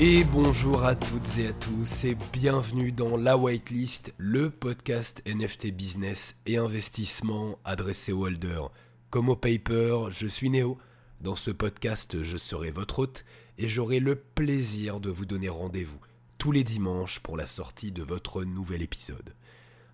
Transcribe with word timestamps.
Et 0.00 0.22
bonjour 0.22 0.84
à 0.84 0.94
toutes 0.94 1.38
et 1.38 1.48
à 1.48 1.52
tous 1.52 2.04
et 2.04 2.16
bienvenue 2.32 2.92
dans 2.92 3.16
La 3.16 3.36
Whitelist, 3.36 4.14
le 4.16 4.48
podcast 4.48 5.24
NFT 5.26 5.72
business 5.72 6.40
et 6.46 6.56
investissement 6.56 7.58
adressé 7.64 8.12
aux 8.12 8.24
holders. 8.24 8.70
Comme 9.10 9.28
au 9.28 9.34
paper, 9.34 10.04
je 10.10 10.28
suis 10.28 10.50
Néo. 10.50 10.78
Dans 11.20 11.34
ce 11.34 11.50
podcast, 11.50 12.22
je 12.22 12.36
serai 12.36 12.70
votre 12.70 13.00
hôte 13.00 13.24
et 13.58 13.68
j'aurai 13.68 13.98
le 13.98 14.14
plaisir 14.14 15.00
de 15.00 15.10
vous 15.10 15.26
donner 15.26 15.48
rendez-vous 15.48 15.98
tous 16.38 16.52
les 16.52 16.62
dimanches 16.62 17.18
pour 17.18 17.36
la 17.36 17.48
sortie 17.48 17.90
de 17.90 18.04
votre 18.04 18.44
nouvel 18.44 18.82
épisode. 18.82 19.34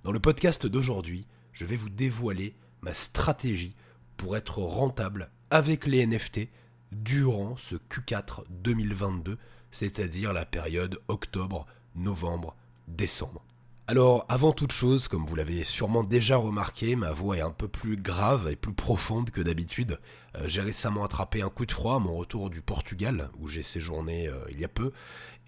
Dans 0.02 0.12
le 0.12 0.20
podcast 0.20 0.66
d'aujourd'hui, 0.66 1.26
je 1.54 1.64
vais 1.64 1.76
vous 1.76 1.88
dévoiler 1.88 2.54
ma 2.82 2.92
stratégie 2.92 3.74
pour 4.18 4.36
être 4.36 4.58
rentable 4.58 5.30
avec 5.48 5.86
les 5.86 6.06
NFT 6.06 6.50
durant 6.92 7.56
ce 7.56 7.76
Q4 7.76 8.44
2022 8.50 9.38
c'est-à-dire 9.74 10.32
la 10.32 10.46
période 10.46 11.00
octobre, 11.08 11.66
novembre, 11.96 12.54
décembre. 12.86 13.42
Alors, 13.88 14.24
avant 14.28 14.52
toute 14.52 14.72
chose, 14.72 15.08
comme 15.08 15.26
vous 15.26 15.34
l'avez 15.34 15.64
sûrement 15.64 16.04
déjà 16.04 16.36
remarqué, 16.36 16.96
ma 16.96 17.12
voix 17.12 17.36
est 17.36 17.42
un 17.42 17.50
peu 17.50 17.68
plus 17.68 17.96
grave 17.96 18.48
et 18.50 18.56
plus 18.56 18.72
profonde 18.72 19.30
que 19.30 19.42
d'habitude. 19.42 19.98
Euh, 20.36 20.44
j'ai 20.46 20.62
récemment 20.62 21.04
attrapé 21.04 21.42
un 21.42 21.50
coup 21.50 21.66
de 21.66 21.72
froid 21.72 21.96
à 21.96 21.98
mon 21.98 22.14
retour 22.14 22.50
du 22.50 22.62
Portugal, 22.62 23.28
où 23.40 23.48
j'ai 23.48 23.62
séjourné 23.62 24.28
euh, 24.28 24.38
il 24.50 24.60
y 24.60 24.64
a 24.64 24.68
peu. 24.68 24.92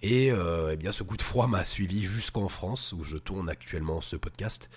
Et 0.03 0.33
euh, 0.33 0.73
eh 0.73 0.77
bien, 0.77 0.93
ce 0.93 1.05
coup 1.05 1.17
de 1.17 1.23
froid 1.23 1.47
m'a 1.47 1.65
suivi 1.65 2.05
jusqu'en 2.05 2.49
France, 2.49 2.93
où 2.93 3.05
je 3.05 3.17
tourne 3.17 3.49
actuellement 3.49 4.01
ce 4.01 4.17
podcast. 4.17 4.71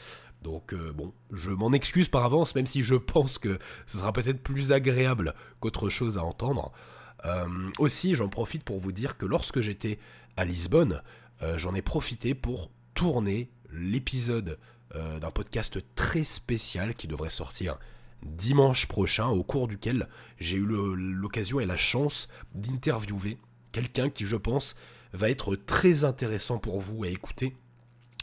Donc 0.44 0.73
bon, 0.73 1.11
je 1.34 1.50
m'en 1.50 1.73
excuse 1.73 2.08
par 2.08 2.23
avance, 2.23 2.55
même 2.55 2.67
si 2.67 2.84
je 2.84 2.95
pense 3.13 3.39
que 3.39 3.59
ce 3.88 3.97
sera 3.97 4.13
peut-être 4.13 4.41
plus 4.41 4.72
agréable 4.72 5.34
qu'autre 5.59 5.89
chose 5.89 6.17
à 6.17 6.23
entendre. 6.23 6.72
Euh, 7.26 7.70
aussi, 7.78 8.16
j'en 8.16 8.30
profite 8.30 8.64
pour 8.64 8.80
vous 8.80 8.91
dire 8.91 9.18
que 9.18 9.26
lorsque 9.26 9.62
j'étais 9.62 10.00
à 10.38 10.45
Lisbonne, 10.45 11.02
euh, 11.42 11.58
j'en 11.58 11.76
ai 11.76 11.81
profité 11.81 12.34
pour 12.34 12.72
tourner 12.94 13.50
l'épisode 13.72 14.59
euh, 14.95 15.20
d'un 15.20 15.31
podcast 15.31 15.80
très 15.95 16.23
spécial 16.23 16.95
qui 16.95 17.08
devrait 17.08 17.30
sortir 17.30 17.78
dimanche 18.23 18.88
prochain, 18.88 19.28
au 19.28 19.44
cours 19.44 19.67
duquel 19.67 20.09
j'ai 20.39 20.58
eu 20.58 20.66
l'occasion 20.66 21.59
et 21.59 21.66
la 21.66 21.78
chance 21.78 22.28
d'interviewer 22.53 23.38
quelqu'un 23.72 24.09
qui, 24.09 24.26
je 24.26 24.36
pense, 24.36 24.76
va 25.14 25.30
être 25.30 25.56
très 25.56 26.04
intéressant 26.04 26.58
pour 26.58 26.81
vous 26.81 27.04
à 27.04 27.08
écouter, 27.08 27.56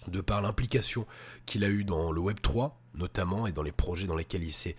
de 0.09 0.21
par 0.21 0.43
l'implication 0.43 1.07
qu'il 1.47 1.65
a 1.65 1.69
eue 1.69 1.85
dans 1.85 2.13
le 2.13 2.21
Web 2.21 2.41
3, 2.43 2.79
notamment, 2.95 3.47
et 3.47 3.53
dans 3.53 3.63
les 3.63 3.73
projets 3.73 4.07
dans 4.07 4.17
lesquels 4.17 4.45
il 4.45 4.53
s'est 4.53 4.77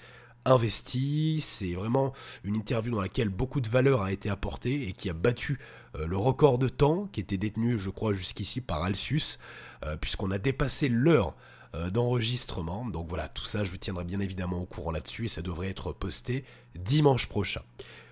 investi. 0.47 1.41
C'est 1.41 1.73
vraiment 1.73 2.13
une 2.43 2.55
interview 2.55 2.93
dans 2.93 3.01
laquelle 3.01 3.29
beaucoup 3.29 3.61
de 3.61 3.67
valeur 3.67 4.01
a 4.01 4.11
été 4.11 4.29
apportée 4.29 4.87
et 4.87 4.93
qui 4.93 5.09
a 5.09 5.13
battu 5.13 5.59
euh, 5.95 6.07
le 6.07 6.17
record 6.17 6.57
de 6.57 6.69
temps 6.69 7.07
qui 7.11 7.19
était 7.19 7.37
détenu, 7.37 7.77
je 7.77 7.89
crois, 7.89 8.13
jusqu'ici 8.13 8.61
par 8.61 8.83
Alsus, 8.83 9.37
euh, 9.85 9.97
puisqu'on 9.97 10.31
a 10.31 10.37
dépassé 10.37 10.89
l'heure 10.89 11.35
euh, 11.75 11.89
d'enregistrement. 11.89 12.85
Donc 12.85 13.07
voilà, 13.07 13.27
tout 13.27 13.45
ça, 13.45 13.63
je 13.63 13.71
vous 13.71 13.77
tiendrai 13.77 14.05
bien 14.05 14.19
évidemment 14.19 14.59
au 14.59 14.65
courant 14.65 14.91
là-dessus 14.91 15.25
et 15.25 15.29
ça 15.29 15.41
devrait 15.41 15.69
être 15.69 15.91
posté 15.91 16.45
dimanche 16.75 17.27
prochain. 17.27 17.61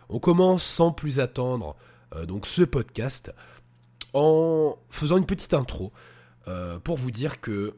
On 0.10 0.20
commence 0.20 0.64
sans 0.64 0.92
plus 0.92 1.20
attendre 1.20 1.76
donc 2.28 2.46
ce 2.46 2.62
podcast 2.62 3.34
en 4.14 4.78
faisant 4.90 5.18
une 5.18 5.26
petite 5.26 5.56
intro 5.56 5.92
pour 6.84 6.96
vous 6.96 7.10
dire 7.10 7.42
que 7.42 7.76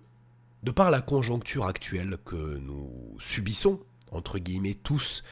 de 0.64 0.72
par 0.72 0.92
la 0.92 1.00
conjoncture 1.00 1.66
actuelle 1.66 2.18
que 2.26 2.58
nous 2.58 3.16
subissons 3.20 3.80
entre 4.12 4.40
guillemets 4.40 4.76
tous. 4.76 5.24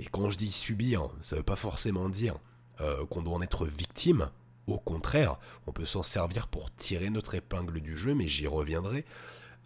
Et 0.00 0.04
quand 0.04 0.30
je 0.30 0.36
dis 0.36 0.52
subir, 0.52 1.10
ça 1.22 1.36
ne 1.36 1.40
veut 1.40 1.44
pas 1.44 1.56
forcément 1.56 2.08
dire 2.08 2.36
euh, 2.80 3.06
qu'on 3.06 3.22
doit 3.22 3.34
en 3.34 3.42
être 3.42 3.66
victime. 3.66 4.30
Au 4.66 4.78
contraire, 4.78 5.38
on 5.66 5.72
peut 5.72 5.86
s'en 5.86 6.02
servir 6.02 6.48
pour 6.48 6.74
tirer 6.74 7.10
notre 7.10 7.34
épingle 7.34 7.80
du 7.80 7.96
jeu, 7.96 8.14
mais 8.14 8.28
j'y 8.28 8.46
reviendrai. 8.46 9.04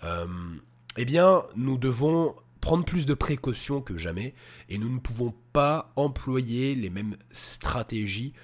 Euh, 0.04 0.26
eh 0.96 1.04
bien, 1.04 1.42
nous 1.56 1.78
devons 1.78 2.36
prendre 2.60 2.84
plus 2.84 3.06
de 3.06 3.14
précautions 3.14 3.80
que 3.80 3.96
jamais, 3.96 4.34
et 4.68 4.78
nous 4.78 4.90
ne 4.90 4.98
pouvons 4.98 5.34
pas 5.52 5.92
employer 5.96 6.74
les 6.74 6.90
mêmes 6.90 7.16
stratégies 7.32 8.34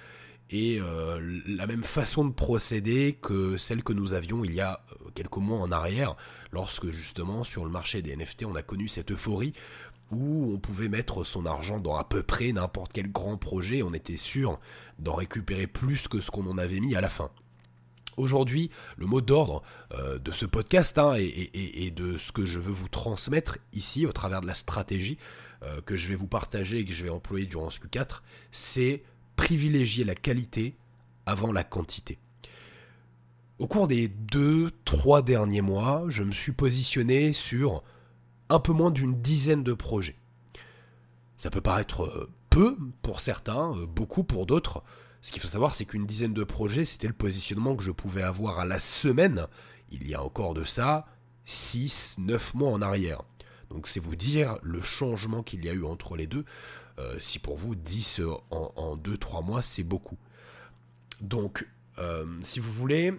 et 0.49 0.79
euh, 0.79 1.19
la 1.45 1.67
même 1.67 1.83
façon 1.83 2.25
de 2.25 2.33
procéder 2.33 3.17
que 3.21 3.57
celle 3.57 3.83
que 3.83 3.93
nous 3.93 4.13
avions 4.13 4.43
il 4.43 4.53
y 4.53 4.61
a 4.61 4.81
quelques 5.13 5.37
mois 5.37 5.59
en 5.59 5.71
arrière, 5.71 6.15
lorsque 6.51 6.89
justement 6.89 7.43
sur 7.43 7.65
le 7.65 7.71
marché 7.71 8.01
des 8.01 8.15
NFT 8.15 8.45
on 8.45 8.55
a 8.55 8.63
connu 8.63 8.87
cette 8.87 9.11
euphorie 9.11 9.53
où 10.11 10.53
on 10.53 10.59
pouvait 10.59 10.89
mettre 10.89 11.23
son 11.23 11.45
argent 11.45 11.79
dans 11.79 11.95
à 11.95 12.03
peu 12.03 12.23
près 12.23 12.51
n'importe 12.51 12.93
quel 12.93 13.11
grand 13.11 13.37
projet, 13.37 13.83
on 13.83 13.93
était 13.93 14.17
sûr 14.17 14.59
d'en 14.99 15.15
récupérer 15.15 15.67
plus 15.67 16.07
que 16.07 16.21
ce 16.21 16.31
qu'on 16.31 16.47
en 16.47 16.57
avait 16.57 16.79
mis 16.79 16.95
à 16.95 17.01
la 17.01 17.09
fin. 17.09 17.29
Aujourd'hui, 18.17 18.71
le 18.97 19.05
mot 19.05 19.21
d'ordre 19.21 19.61
euh, 19.93 20.17
de 20.17 20.31
ce 20.31 20.45
podcast 20.45 20.97
hein, 20.97 21.13
et, 21.17 21.91
de 21.91 22.17
ce 22.17 22.31
que 22.31 22.45
je 22.45 22.57
veux 22.57 22.71
vous 22.71 22.87
transmettre 22.87 23.59
ici 23.73 24.07
au 24.07 24.11
travers 24.11 24.41
de 24.41 24.47
la 24.47 24.55
stratégie 24.55 25.19
euh, 25.63 25.81
que 25.81 25.95
je 25.95 26.07
vais 26.07 26.15
vous 26.15 26.27
partager 26.27 26.79
et 26.79 26.85
que 26.85 26.93
je 26.93 27.03
vais 27.03 27.11
employer 27.11 27.45
durant 27.45 27.69
ce 27.69 27.79
Q4, 27.79 28.21
c'est 28.51 29.03
privilégier 29.35 30.03
la 30.03 30.15
qualité 30.15 30.75
avant 31.27 31.51
la 31.51 31.63
quantité. 31.63 32.17
Au 33.59 33.67
cours 33.67 33.87
des 33.87 34.07
deux, 34.07 34.71
trois 34.85 35.21
derniers 35.21 35.61
mois, 35.61 36.05
je 36.09 36.23
me 36.23 36.31
suis 36.31 36.51
positionné 36.51 37.33
sur 37.33 37.83
un 38.49 38.59
peu 38.59 38.73
moins 38.73 38.91
d'une 38.91 39.21
dizaine 39.21 39.63
de 39.63 39.73
projets. 39.73 40.15
Ça 41.37 41.49
peut 41.49 41.61
paraître 41.61 42.03
euh, 42.03 42.29
peu 42.49 42.77
pour 43.01 43.19
certains, 43.19 43.75
euh, 43.75 43.85
beaucoup 43.85 44.23
pour 44.23 44.45
d'autres. 44.45 44.83
Ce 45.21 45.31
qu'il 45.31 45.41
faut 45.41 45.47
savoir, 45.47 45.75
c'est 45.75 45.85
qu'une 45.85 46.05
dizaine 46.05 46.33
de 46.33 46.43
projets, 46.43 46.85
c'était 46.85 47.07
le 47.07 47.13
positionnement 47.13 47.75
que 47.75 47.83
je 47.83 47.91
pouvais 47.91 48.23
avoir 48.23 48.59
à 48.59 48.65
la 48.65 48.79
semaine, 48.79 49.47
il 49.91 50.07
y 50.07 50.15
a 50.15 50.23
encore 50.23 50.53
de 50.53 50.63
ça, 50.63 51.05
6, 51.45 52.17
9 52.19 52.53
mois 52.53 52.71
en 52.71 52.81
arrière. 52.81 53.21
Donc 53.69 53.87
c'est 53.87 53.99
vous 53.99 54.15
dire 54.15 54.57
le 54.63 54.81
changement 54.81 55.43
qu'il 55.43 55.63
y 55.65 55.69
a 55.69 55.73
eu 55.73 55.83
entre 55.83 56.15
les 56.15 56.27
deux. 56.27 56.45
Euh, 56.99 57.17
si 57.19 57.39
pour 57.39 57.57
vous, 57.57 57.75
10 57.75 58.21
en, 58.49 58.97
2-3 58.97 59.45
mois, 59.45 59.61
c'est 59.61 59.83
beaucoup. 59.83 60.17
Donc, 61.21 61.67
si 62.41 62.59
vous 62.59 62.71
voulez, 62.71 63.11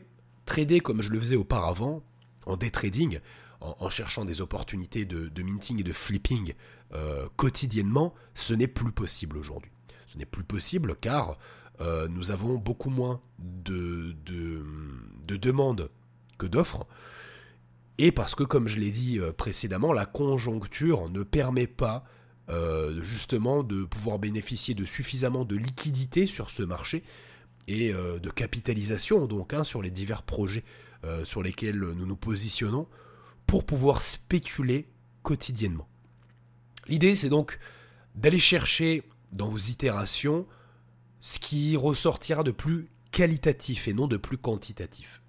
trader 0.47 0.79
comme 0.79 1.03
je 1.03 1.11
le 1.11 1.19
faisais 1.19 1.37
auparavant, 1.37 2.03
en 2.47 2.57
day 2.57 2.71
trading, 2.71 3.21
en, 3.61 3.91
cherchant 3.91 4.25
des 4.25 4.41
opportunités 4.41 5.05
de, 5.05 5.43
minting 5.43 5.81
et 5.81 5.83
de 5.83 5.93
flipping 5.93 6.55
euh, 6.93 7.29
quotidiennement, 7.37 8.15
ce 8.35 8.55
n'est 8.55 8.69
plus 8.69 8.93
possible 8.93 9.37
aujourd'hui. 9.37 9.71
Ce 10.07 10.17
n'est 10.17 10.27
plus 10.27 10.45
possible 10.45 10.95
car 10.97 11.39
euh, 11.81 12.09
nous 12.09 12.31
avons 12.31 12.57
beaucoup 12.57 12.91
moins 12.91 13.21
de, 13.39 14.15
de, 14.25 15.37
demandes 15.37 15.91
que 16.39 16.47
d'offres. 16.47 16.87
Et 17.99 18.13
parce 18.13 18.35
que, 18.35 18.45
comme 18.45 18.69
je 18.69 18.79
l'ai 18.79 18.93
dit 18.93 19.19
euh, 19.19 19.33
précédemment, 19.33 19.93
la 19.93 20.07
conjoncture 20.07 21.09
ne 21.11 21.23
permet 21.23 21.67
pas 21.67 22.05
justement 23.03 23.63
de 23.63 23.85
pouvoir 23.85 24.19
bénéficier 24.19 24.75
de 24.75 24.87
suffisamment 24.87 25.45
de 25.45 25.55
liquidité 25.55 26.25
sur 26.25 26.51
ce 26.51 26.63
marché 26.63 27.05
et 27.67 27.93
de 27.93 28.31
capitalisation 28.31 29.27
donc 29.27 29.53
hein, 29.53 29.65
sur 29.65 29.83
les 29.83 29.91
divers 29.91 30.23
projets 30.23 30.65
sur 31.25 31.43
lesquels 31.43 31.79
nous 31.79 32.07
nous 32.07 32.17
positionnons 32.17 32.89
pour 33.49 33.65
pouvoir 33.65 34.03
spéculer 34.03 34.87
quotidiennement. 35.23 35.89
L'idée, 36.87 37.15
c'est 37.15 37.31
donc 37.31 37.59
d'aller 38.15 38.39
chercher 38.39 39.03
dans 39.33 39.49
vos 39.49 39.59
itérations 39.59 40.47
ce 41.19 41.39
qui 41.39 41.75
ressortira 41.77 42.43
de 42.45 42.51
plus 42.51 42.91
qualitatif 43.11 43.89
et 43.89 43.95
non 43.95 44.07
de 44.07 44.19
plus 44.19 44.37
quantitatif. 44.37 45.23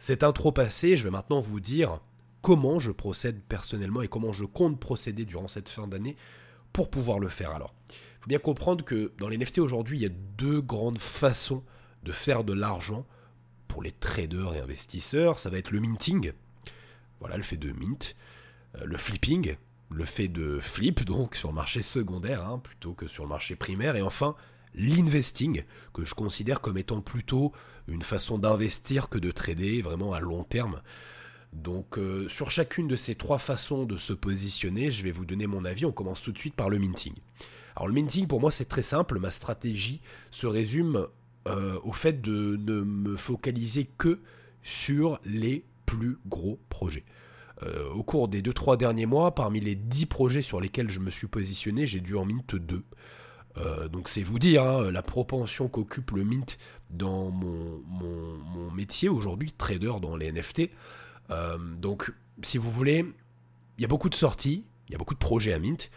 Cette 0.00 0.24
intro 0.24 0.50
passée, 0.50 0.96
je 0.96 1.04
vais 1.04 1.10
maintenant 1.10 1.40
vous 1.40 1.60
dire 1.60 2.00
comment 2.42 2.80
je 2.80 2.90
procède 2.90 3.40
personnellement 3.42 4.02
et 4.02 4.08
comment 4.08 4.32
je 4.32 4.44
compte 4.44 4.80
procéder 4.80 5.24
durant 5.24 5.48
cette 5.48 5.68
fin 5.68 5.86
d'année 5.86 6.16
pour 6.72 6.90
pouvoir 6.90 7.20
le 7.20 7.28
faire. 7.28 7.52
Alors, 7.52 7.74
il 7.90 8.22
faut 8.22 8.28
bien 8.28 8.38
comprendre 8.40 8.84
que 8.84 9.12
dans 9.18 9.28
les 9.28 9.38
NFT 9.38 9.58
aujourd'hui, 9.58 9.98
il 9.98 10.02
y 10.02 10.06
a 10.06 10.14
deux 10.36 10.60
grandes 10.60 10.98
façons 10.98 11.62
de 12.02 12.10
faire 12.10 12.42
de 12.42 12.54
l'argent 12.54 13.06
pour 13.68 13.84
les 13.84 13.92
traders 13.92 14.54
et 14.54 14.60
investisseurs. 14.60 15.38
Ça 15.38 15.48
va 15.48 15.58
être 15.58 15.70
le 15.70 15.78
minting, 15.78 16.32
voilà, 17.20 17.36
le 17.36 17.42
fait 17.42 17.56
de 17.56 17.70
mint, 17.72 18.16
euh, 18.76 18.84
le 18.84 18.96
flipping, 18.96 19.56
le 19.90 20.04
fait 20.04 20.28
de 20.28 20.58
flip, 20.60 21.04
donc 21.04 21.34
sur 21.34 21.48
le 21.48 21.54
marché 21.54 21.82
secondaire 21.82 22.46
hein, 22.46 22.58
plutôt 22.58 22.94
que 22.94 23.06
sur 23.06 23.24
le 23.24 23.28
marché 23.28 23.56
primaire, 23.56 23.96
et 23.96 24.02
enfin 24.02 24.34
l'investing, 24.74 25.64
que 25.92 26.04
je 26.04 26.14
considère 26.14 26.60
comme 26.60 26.78
étant 26.78 27.00
plutôt 27.00 27.52
une 27.88 28.02
façon 28.02 28.38
d'investir 28.38 29.08
que 29.08 29.18
de 29.18 29.32
trader 29.32 29.82
vraiment 29.82 30.12
à 30.12 30.20
long 30.20 30.44
terme. 30.44 30.80
Donc 31.52 31.98
euh, 31.98 32.28
sur 32.28 32.52
chacune 32.52 32.86
de 32.86 32.94
ces 32.94 33.16
trois 33.16 33.38
façons 33.38 33.84
de 33.84 33.96
se 33.96 34.12
positionner, 34.12 34.92
je 34.92 35.02
vais 35.02 35.10
vous 35.10 35.24
donner 35.24 35.48
mon 35.48 35.64
avis. 35.64 35.84
On 35.84 35.92
commence 35.92 36.22
tout 36.22 36.30
de 36.30 36.38
suite 36.38 36.54
par 36.54 36.70
le 36.70 36.78
minting. 36.78 37.14
Alors 37.74 37.88
le 37.88 37.94
minting 37.94 38.28
pour 38.28 38.40
moi 38.40 38.52
c'est 38.52 38.66
très 38.66 38.82
simple, 38.82 39.18
ma 39.18 39.30
stratégie 39.30 40.00
se 40.30 40.46
résume 40.46 41.06
euh, 41.48 41.80
au 41.82 41.92
fait 41.92 42.20
de 42.20 42.56
ne 42.56 42.82
me 42.82 43.16
focaliser 43.16 43.88
que 43.98 44.20
sur 44.62 45.18
les 45.24 45.64
plus 45.96 46.18
gros 46.26 46.60
projets. 46.68 47.04
Euh, 47.62 47.90
au 47.90 48.02
cours 48.02 48.28
des 48.28 48.42
2-3 48.42 48.76
derniers 48.76 49.06
mois, 49.06 49.34
parmi 49.34 49.60
les 49.60 49.74
10 49.74 50.06
projets 50.06 50.42
sur 50.42 50.60
lesquels 50.60 50.90
je 50.90 51.00
me 51.00 51.10
suis 51.10 51.26
positionné, 51.26 51.86
j'ai 51.86 52.00
dû 52.00 52.16
en 52.16 52.24
mint 52.24 52.54
2. 52.54 52.84
Euh, 53.56 53.88
donc 53.88 54.08
c'est 54.08 54.22
vous 54.22 54.38
dire 54.38 54.62
hein, 54.64 54.90
la 54.92 55.02
propension 55.02 55.68
qu'occupe 55.68 56.12
le 56.12 56.24
mint 56.24 56.56
dans 56.90 57.30
mon, 57.30 57.80
métier 58.74 59.08
aujourd'hui, 59.08 59.52
trader 59.52 59.94
dans 60.00 60.16
les 60.16 60.32
NFT. 60.32 60.70
Euh, 61.30 61.58
donc 61.58 62.12
si 62.42 62.56
vous 62.56 62.70
voulez, 62.70 63.04
il 63.76 63.82
y 63.82 63.84
a 63.84 63.88
beaucoup 63.88 64.08
de 64.08 64.14
sorties, 64.14 64.64
il 64.88 64.92
y 64.92 64.94
a 64.94 64.98
beaucoup 64.98 65.14
de 65.14 65.18
projets 65.18 65.52
à 65.52 65.58
mint, 65.58 65.90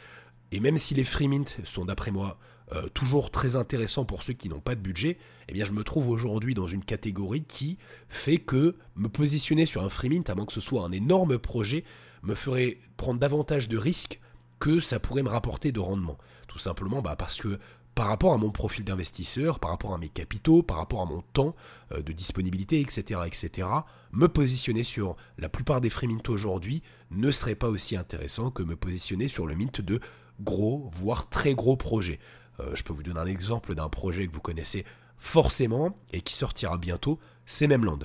et 0.51 0.59
même 0.59 0.77
si 0.77 0.95
les 0.95 1.03
free 1.03 1.27
mint 1.27 1.61
sont 1.63 1.85
d'après 1.85 2.11
moi 2.11 2.39
euh, 2.73 2.87
toujours 2.93 3.31
très 3.31 3.55
intéressants 3.55 4.05
pour 4.05 4.23
ceux 4.23 4.33
qui 4.33 4.49
n'ont 4.49 4.59
pas 4.59 4.75
de 4.75 4.81
budget, 4.81 5.17
eh 5.47 5.53
bien 5.53 5.65
je 5.65 5.71
me 5.71 5.83
trouve 5.83 6.09
aujourd'hui 6.09 6.53
dans 6.53 6.67
une 6.67 6.83
catégorie 6.83 7.43
qui 7.43 7.77
fait 8.09 8.37
que 8.37 8.75
me 8.95 9.09
positionner 9.09 9.65
sur 9.65 9.83
un 9.83 9.89
free 9.89 10.09
mint, 10.09 10.29
à 10.29 10.35
moins 10.35 10.45
que 10.45 10.53
ce 10.53 10.61
soit 10.61 10.83
un 10.83 10.91
énorme 10.91 11.37
projet, 11.37 11.83
me 12.23 12.35
ferait 12.35 12.77
prendre 12.97 13.19
davantage 13.19 13.69
de 13.69 13.77
risques 13.77 14.19
que 14.59 14.79
ça 14.79 14.99
pourrait 14.99 15.23
me 15.23 15.29
rapporter 15.29 15.71
de 15.71 15.79
rendement. 15.79 16.17
Tout 16.47 16.59
simplement 16.59 17.01
bah, 17.01 17.15
parce 17.15 17.37
que 17.37 17.59
par 17.95 18.07
rapport 18.07 18.33
à 18.33 18.37
mon 18.37 18.49
profil 18.49 18.83
d'investisseur, 18.83 19.59
par 19.59 19.71
rapport 19.71 19.93
à 19.93 19.97
mes 19.97 20.09
capitaux, 20.09 20.63
par 20.63 20.77
rapport 20.77 21.01
à 21.01 21.05
mon 21.05 21.21
temps 21.33 21.55
euh, 21.91 22.01
de 22.01 22.11
disponibilité, 22.11 22.79
etc., 22.79 23.21
etc., 23.25 23.67
me 24.11 24.27
positionner 24.27 24.83
sur 24.83 25.15
la 25.37 25.49
plupart 25.49 25.81
des 25.81 25.89
free 25.89 26.07
mint 26.07 26.27
aujourd'hui 26.29 26.81
ne 27.11 27.29
serait 27.29 27.55
pas 27.55 27.69
aussi 27.69 27.95
intéressant 27.95 28.49
que 28.49 28.63
me 28.63 28.75
positionner 28.75 29.27
sur 29.27 29.45
le 29.45 29.55
mint 29.55 29.81
de 29.81 29.99
gros, 30.41 30.89
voire 30.91 31.29
très 31.29 31.53
gros 31.53 31.77
projets. 31.77 32.19
Euh, 32.59 32.75
je 32.75 32.83
peux 32.83 32.93
vous 32.93 33.03
donner 33.03 33.19
un 33.19 33.25
exemple 33.25 33.75
d'un 33.75 33.89
projet 33.89 34.27
que 34.27 34.33
vous 34.33 34.41
connaissez 34.41 34.85
forcément 35.17 35.97
et 36.11 36.21
qui 36.21 36.33
sortira 36.33 36.77
bientôt, 36.77 37.19
c'est 37.45 37.67
Memland. 37.67 37.99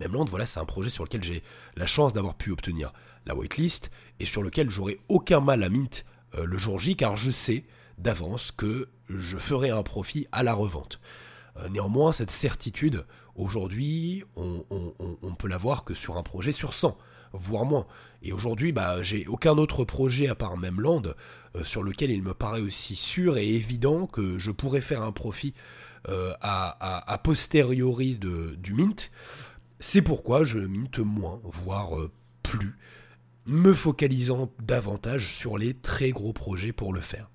Memland, 0.00 0.24
voilà, 0.24 0.46
c'est 0.46 0.60
un 0.60 0.64
projet 0.64 0.90
sur 0.90 1.04
lequel 1.04 1.22
j'ai 1.22 1.42
la 1.76 1.86
chance 1.86 2.12
d'avoir 2.12 2.34
pu 2.34 2.50
obtenir 2.50 2.92
la 3.26 3.34
whitelist 3.34 3.90
et 4.20 4.26
sur 4.26 4.42
lequel 4.42 4.70
j'aurai 4.70 5.00
aucun 5.08 5.40
mal 5.40 5.62
à 5.62 5.68
mint 5.68 6.04
euh, 6.34 6.44
le 6.44 6.58
jour 6.58 6.78
J 6.78 6.96
car 6.96 7.16
je 7.16 7.30
sais 7.30 7.64
d'avance 7.98 8.50
que 8.50 8.88
je 9.08 9.38
ferai 9.38 9.70
un 9.70 9.82
profit 9.82 10.26
à 10.32 10.42
la 10.42 10.54
revente. 10.54 11.00
Euh, 11.56 11.68
néanmoins, 11.68 12.12
cette 12.12 12.30
certitude, 12.30 13.06
aujourd'hui, 13.36 14.24
on, 14.36 14.64
on, 14.70 15.34
peut 15.34 15.48
l'avoir 15.48 15.84
que 15.84 15.94
sur 15.94 16.16
un 16.16 16.22
projet 16.22 16.52
sur 16.52 16.74
100, 16.74 16.96
voire 17.34 17.64
moins. 17.64 17.86
Et 18.22 18.32
aujourd'hui, 18.32 18.72
bah, 18.72 19.02
j'ai 19.02 19.26
aucun 19.26 19.58
autre 19.58 19.84
projet 19.84 20.28
à 20.28 20.34
part 20.34 20.56
Memland 20.56 21.02
euh, 21.54 21.64
sur 21.64 21.82
lequel 21.82 22.10
il 22.10 22.22
me 22.22 22.32
paraît 22.34 22.60
aussi 22.60 22.96
sûr 22.96 23.36
et 23.36 23.48
évident 23.48 24.06
que 24.06 24.38
je 24.38 24.50
pourrais 24.50 24.80
faire 24.80 25.02
un 25.02 25.12
profit 25.12 25.54
à, 26.06 27.20
posteriori 27.24 28.18
du 28.18 28.74
mint. 28.74 29.10
C'est 29.80 30.02
pourquoi 30.02 30.44
je 30.44 30.58
mint 30.58 30.98
moins, 30.98 31.40
voire 31.44 31.96
plus 32.42 32.76
me 33.46 33.74
focalisant 33.74 34.50
davantage 34.62 35.34
sur 35.34 35.58
les 35.58 35.74
très 35.74 36.10
gros 36.10 36.32
projets 36.32 36.72
pour 36.72 36.92
le 36.92 37.00
faire. 37.00 37.30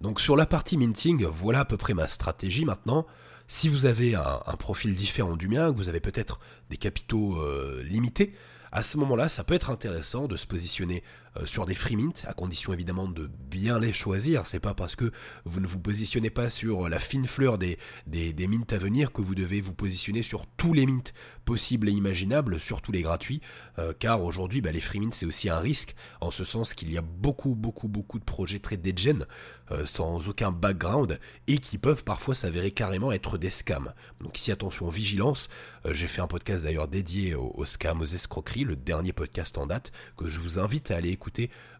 Donc 0.00 0.20
sur 0.20 0.36
la 0.36 0.46
partie 0.46 0.76
minting, 0.76 1.24
voilà 1.24 1.60
à 1.60 1.64
peu 1.64 1.76
près 1.76 1.94
ma 1.94 2.06
stratégie 2.06 2.64
maintenant. 2.64 3.06
Si 3.48 3.68
vous 3.68 3.84
avez 3.84 4.14
un, 4.14 4.56
profil 4.58 4.94
différent 4.94 5.36
du 5.36 5.48
mien, 5.48 5.72
que 5.72 5.76
vous 5.76 5.88
avez 5.88 5.98
peut-être 5.98 6.38
des 6.70 6.76
capitaux 6.76 7.36
euh, 7.36 7.82
limités, 7.82 8.32
à 8.72 8.82
ce 8.82 8.96
moment-là, 8.98 9.28
ça 9.28 9.44
peut 9.44 9.54
être 9.54 9.70
intéressant 9.70 10.28
de 10.28 10.36
se 10.36 10.46
positionner 10.46 11.02
sur 11.44 11.64
des 11.64 11.74
free 11.74 11.96
mint, 11.96 12.24
à 12.26 12.32
condition 12.32 12.72
évidemment 12.72 13.06
de 13.06 13.26
bien 13.50 13.78
les 13.78 13.92
choisir. 13.92 14.46
C'est 14.46 14.60
pas 14.60 14.74
parce 14.74 14.96
que 14.96 15.12
vous 15.44 15.60
ne 15.60 15.66
vous 15.66 15.78
positionnez 15.78 16.30
pas 16.30 16.50
sur 16.50 16.88
la 16.88 16.98
fine 16.98 17.24
fleur 17.24 17.56
des, 17.56 17.78
des, 18.06 18.46
mints 18.48 18.72
à 18.72 18.78
venir 18.78 19.12
que 19.12 19.22
vous 19.22 19.34
devez 19.34 19.60
vous 19.60 19.74
positionner 19.74 20.22
sur 20.22 20.46
tous 20.46 20.72
les 20.72 20.86
mints 20.86 21.12
possibles 21.44 21.88
et 21.88 21.92
imaginables, 21.92 22.60
surtout 22.60 22.92
les 22.92 23.02
gratuits, 23.02 23.40
euh, 23.78 23.92
car 23.98 24.22
aujourd'hui, 24.22 24.60
bah, 24.60 24.72
les 24.72 24.80
free 24.80 25.00
mint 25.00 25.14
c'est 25.14 25.26
aussi 25.26 25.48
un 25.48 25.58
risque, 25.58 25.94
en 26.20 26.30
ce 26.30 26.44
sens 26.44 26.74
qu'il 26.74 26.92
y 26.92 26.98
a 26.98 27.02
beaucoup, 27.02 27.54
beaucoup, 27.54 27.88
beaucoup 27.88 28.18
de 28.18 28.24
projets 28.24 28.58
très 28.58 28.76
degen, 28.76 29.26
euh, 29.70 29.86
sans 29.86 30.28
aucun 30.28 30.52
background, 30.52 31.18
et 31.46 31.58
qui 31.58 31.78
peuvent 31.78 32.04
parfois 32.04 32.34
s'avérer 32.34 32.70
carrément 32.72 33.12
être 33.12 33.38
des 33.38 33.50
scams. 33.50 33.92
Donc 34.20 34.38
ici, 34.38 34.52
attention, 34.52 34.88
vigilance. 34.88 35.48
J'ai 35.90 36.06
fait 36.06 36.20
un 36.20 36.26
podcast 36.26 36.64
d'ailleurs 36.64 36.88
dédié 36.88 37.34
aux, 37.34 37.52
aux 37.54 37.66
scams, 37.66 38.00
aux 38.00 38.04
escroqueries 38.04 38.64
le 38.64 38.76
dernier 38.76 39.12
podcast 39.12 39.56
en 39.58 39.66
date, 39.66 39.92
que 40.16 40.28
je 40.28 40.40
vous 40.40 40.58
invite 40.58 40.90
à 40.90 40.96
aller 40.96 41.10
écouter 41.10 41.19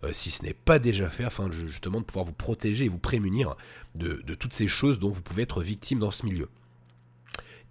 euh, 0.04 0.10
si 0.12 0.30
ce 0.30 0.44
n'est 0.44 0.54
pas 0.54 0.78
déjà 0.78 1.08
fait, 1.08 1.24
afin 1.24 1.50
justement 1.50 2.00
de 2.00 2.04
pouvoir 2.04 2.24
vous 2.24 2.32
protéger 2.32 2.86
et 2.86 2.88
vous 2.88 2.98
prémunir 2.98 3.56
de, 3.94 4.22
toutes 4.34 4.52
ces 4.52 4.68
choses 4.68 4.98
dont 4.98 5.10
vous 5.10 5.22
pouvez 5.22 5.42
être 5.42 5.62
victime 5.62 5.98
dans 5.98 6.10
ce 6.10 6.24
milieu. 6.24 6.48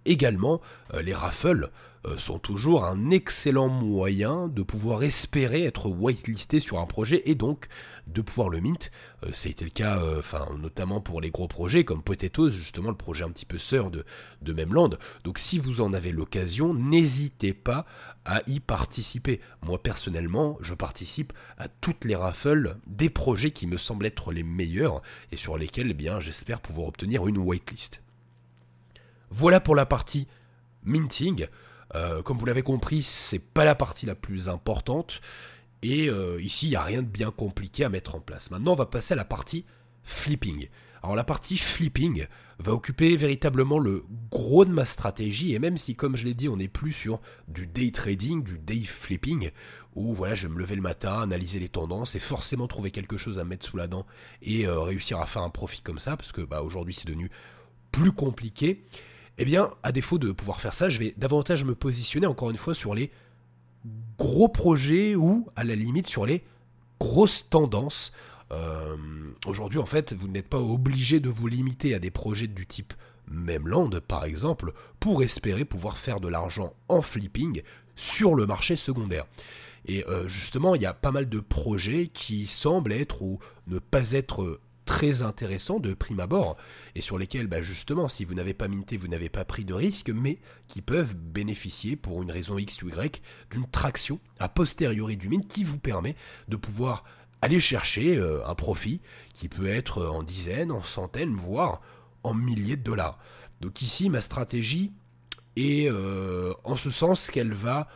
Également, 0.06 0.60
euh, 0.94 1.02
les 1.02 1.14
raffles 1.14 1.70
euh, 2.06 2.16
sont 2.16 2.38
toujours 2.38 2.86
un 2.86 3.10
excellent 3.10 3.68
moyen 3.68 4.48
de 4.48 4.62
pouvoir 4.62 5.02
espérer 5.02 5.64
être 5.64 5.90
whitelisté 5.90 6.58
sur 6.58 6.78
un 6.78 6.86
projet 6.86 7.22
et 7.26 7.34
donc 7.34 7.66
de 8.06 8.22
pouvoir 8.22 8.48
le 8.48 8.60
mint. 8.60 8.90
Euh, 9.24 9.30
le 9.60 9.68
cas 9.68 10.02
enfin, 10.18 10.48
notamment 10.58 11.02
pour 11.02 11.20
les 11.20 11.30
gros 11.30 11.48
projets 11.48 11.84
comme 11.84 12.02
Potatoes, 12.02 12.48
justement 12.48 12.88
le 12.88 12.96
projet 12.96 13.24
un 13.24 13.30
petit 13.30 13.44
peu 13.44 13.58
sœur 13.58 13.90
de, 13.90 14.06
de 14.40 14.52
Memland. 14.54 14.96
Donc 15.24 15.38
si 15.38 15.58
vous 15.58 15.82
en 15.82 15.92
avez 15.92 16.12
l'occasion, 16.12 16.72
n'hésitez 16.72 17.52
pas 17.52 17.84
à 18.24 18.40
y 18.46 18.60
participer. 18.60 19.42
Moi 19.60 19.82
personnellement, 19.82 20.56
je 20.62 20.72
participe 20.72 21.34
à 21.58 21.68
toutes 21.68 22.06
les 22.06 22.16
raffles 22.16 22.76
des 22.86 23.10
projets 23.10 23.50
qui 23.50 23.66
me 23.66 23.76
semblent 23.76 24.06
être 24.06 24.32
les 24.32 24.44
meilleurs 24.44 25.02
et 25.30 25.36
sur 25.36 25.58
lesquels 25.58 25.94
eh 25.98 26.20
j'espère 26.20 26.62
pouvoir 26.62 26.88
obtenir 26.88 27.26
une 27.26 27.38
whitelist. 27.38 28.00
Voilà 29.30 29.60
pour 29.60 29.74
la 29.74 29.86
partie 29.86 30.26
minting. 30.82 31.46
Euh, 31.94 32.22
comme 32.22 32.38
vous 32.38 32.46
l'avez 32.46 32.62
compris, 32.62 33.02
c'est 33.02 33.38
pas 33.38 33.64
la 33.64 33.74
partie 33.74 34.06
la 34.06 34.14
plus 34.14 34.48
importante. 34.48 35.20
Et 35.82 36.08
euh, 36.08 36.40
ici, 36.40 36.66
il 36.66 36.70
n'y 36.70 36.76
a 36.76 36.82
rien 36.82 37.02
de 37.02 37.08
bien 37.08 37.30
compliqué 37.30 37.84
à 37.84 37.88
mettre 37.88 38.14
en 38.14 38.20
place. 38.20 38.50
Maintenant, 38.50 38.72
on 38.72 38.76
va 38.76 38.86
passer 38.86 39.14
à 39.14 39.16
la 39.16 39.24
partie 39.24 39.64
flipping. 40.02 40.68
Alors 41.02 41.16
la 41.16 41.24
partie 41.24 41.56
flipping 41.56 42.26
va 42.58 42.74
occuper 42.74 43.16
véritablement 43.16 43.78
le 43.78 44.04
gros 44.30 44.66
de 44.66 44.70
ma 44.70 44.84
stratégie 44.84 45.54
et 45.54 45.58
même 45.58 45.78
si 45.78 45.94
comme 45.96 46.14
je 46.14 46.26
l'ai 46.26 46.34
dit 46.34 46.48
on 46.48 46.56
n'est 46.56 46.68
plus 46.68 46.92
sur 46.92 47.20
du 47.48 47.66
day 47.66 47.90
trading, 47.90 48.42
du 48.42 48.58
day 48.58 48.84
flipping 48.84 49.50
où 49.94 50.12
voilà 50.12 50.34
je 50.34 50.46
vais 50.46 50.52
me 50.52 50.58
lever 50.58 50.76
le 50.76 50.82
matin, 50.82 51.22
analyser 51.22 51.58
les 51.58 51.70
tendances 51.70 52.16
et 52.16 52.18
forcément 52.18 52.66
trouver 52.66 52.90
quelque 52.90 53.16
chose 53.16 53.38
à 53.38 53.44
mettre 53.44 53.66
sous 53.66 53.78
la 53.78 53.86
dent 53.86 54.06
et 54.42 54.66
euh, 54.66 54.80
réussir 54.80 55.20
à 55.20 55.26
faire 55.26 55.42
un 55.42 55.50
profit 55.50 55.80
comme 55.80 55.98
ça 55.98 56.18
parce 56.18 56.32
que 56.32 56.42
bah, 56.42 56.62
aujourd'hui 56.62 56.92
c'est 56.92 57.06
devenu 57.06 57.30
plus 57.92 58.12
compliqué. 58.12 58.84
Eh 59.42 59.46
bien, 59.46 59.70
à 59.82 59.90
défaut 59.90 60.18
de 60.18 60.32
pouvoir 60.32 60.60
faire 60.60 60.74
ça, 60.74 60.90
je 60.90 60.98
vais 60.98 61.14
davantage 61.16 61.64
me 61.64 61.74
positionner 61.74 62.26
encore 62.26 62.50
une 62.50 62.58
fois 62.58 62.74
sur 62.74 62.94
les 62.94 63.10
gros 64.18 64.50
projets 64.50 65.14
ou 65.14 65.48
à 65.56 65.64
la 65.64 65.74
limite 65.74 66.06
sur 66.06 66.26
les 66.26 66.44
grosses 67.00 67.48
tendances. 67.48 68.12
Euh, 68.52 68.98
aujourd'hui, 69.46 69.78
en 69.78 69.86
fait, 69.86 70.12
vous 70.12 70.28
n'êtes 70.28 70.46
pas 70.46 70.60
obligé 70.60 71.20
de 71.20 71.30
vous 71.30 71.46
limiter 71.46 71.94
à 71.94 71.98
des 71.98 72.10
projets 72.10 72.48
du 72.48 72.66
type 72.66 72.92
Memland, 73.28 73.88
par 74.06 74.26
exemple, 74.26 74.74
pour 74.98 75.22
espérer 75.22 75.64
pouvoir 75.64 75.96
faire 75.96 76.20
de 76.20 76.28
l'argent 76.28 76.74
en 76.88 77.00
flipping 77.00 77.62
sur 77.96 78.34
le 78.34 78.44
marché 78.44 78.76
secondaire. 78.76 79.24
Et 79.86 80.06
euh, 80.06 80.28
justement, 80.28 80.74
il 80.74 80.82
y 80.82 80.86
a 80.86 80.92
pas 80.92 81.12
mal 81.12 81.30
de 81.30 81.40
projets 81.40 82.08
qui 82.08 82.46
semblent 82.46 82.92
être 82.92 83.22
ou 83.22 83.38
ne 83.68 83.78
pas 83.78 84.12
être 84.12 84.60
très 84.90 85.22
intéressants 85.22 85.78
de 85.78 85.94
prime 85.94 86.18
abord, 86.18 86.56
et 86.96 87.00
sur 87.00 87.16
lesquels, 87.16 87.46
bah, 87.46 87.62
justement, 87.62 88.08
si 88.08 88.24
vous 88.24 88.34
n'avez 88.34 88.54
pas 88.54 88.66
minté, 88.66 88.96
vous 88.96 89.06
n'avez 89.06 89.28
pas 89.28 89.44
pris 89.44 89.64
de 89.64 89.72
risque, 89.72 90.10
mais 90.10 90.40
qui 90.66 90.82
peuvent 90.82 91.14
bénéficier, 91.14 91.94
pour 91.94 92.24
une 92.24 92.32
raison 92.32 92.58
X 92.58 92.82
ou 92.82 92.88
Y, 92.88 93.22
d'une 93.52 93.66
traction 93.70 94.18
a 94.40 94.48
posteriori 94.48 95.16
du 95.16 95.28
mint 95.28 95.46
qui 95.46 95.62
vous 95.62 95.78
permet 95.78 96.16
de 96.48 96.56
pouvoir 96.56 97.04
aller 97.40 97.60
chercher 97.60 98.16
euh, 98.16 98.44
un 98.44 98.56
profit 98.56 99.00
qui 99.32 99.48
peut 99.48 99.68
être 99.68 100.04
en 100.04 100.24
dizaines, 100.24 100.72
en 100.72 100.82
centaines, 100.82 101.36
voire 101.36 101.82
en 102.24 102.34
milliers 102.34 102.76
de 102.76 102.82
dollars. 102.82 103.20
Donc 103.60 103.82
ici, 103.82 104.10
ma 104.10 104.20
stratégie 104.20 104.92
est 105.54 105.88
euh, 105.88 106.52
en 106.64 106.74
ce 106.74 106.90
sens 106.90 107.30
qu'elle 107.30 107.54
va 107.54 107.86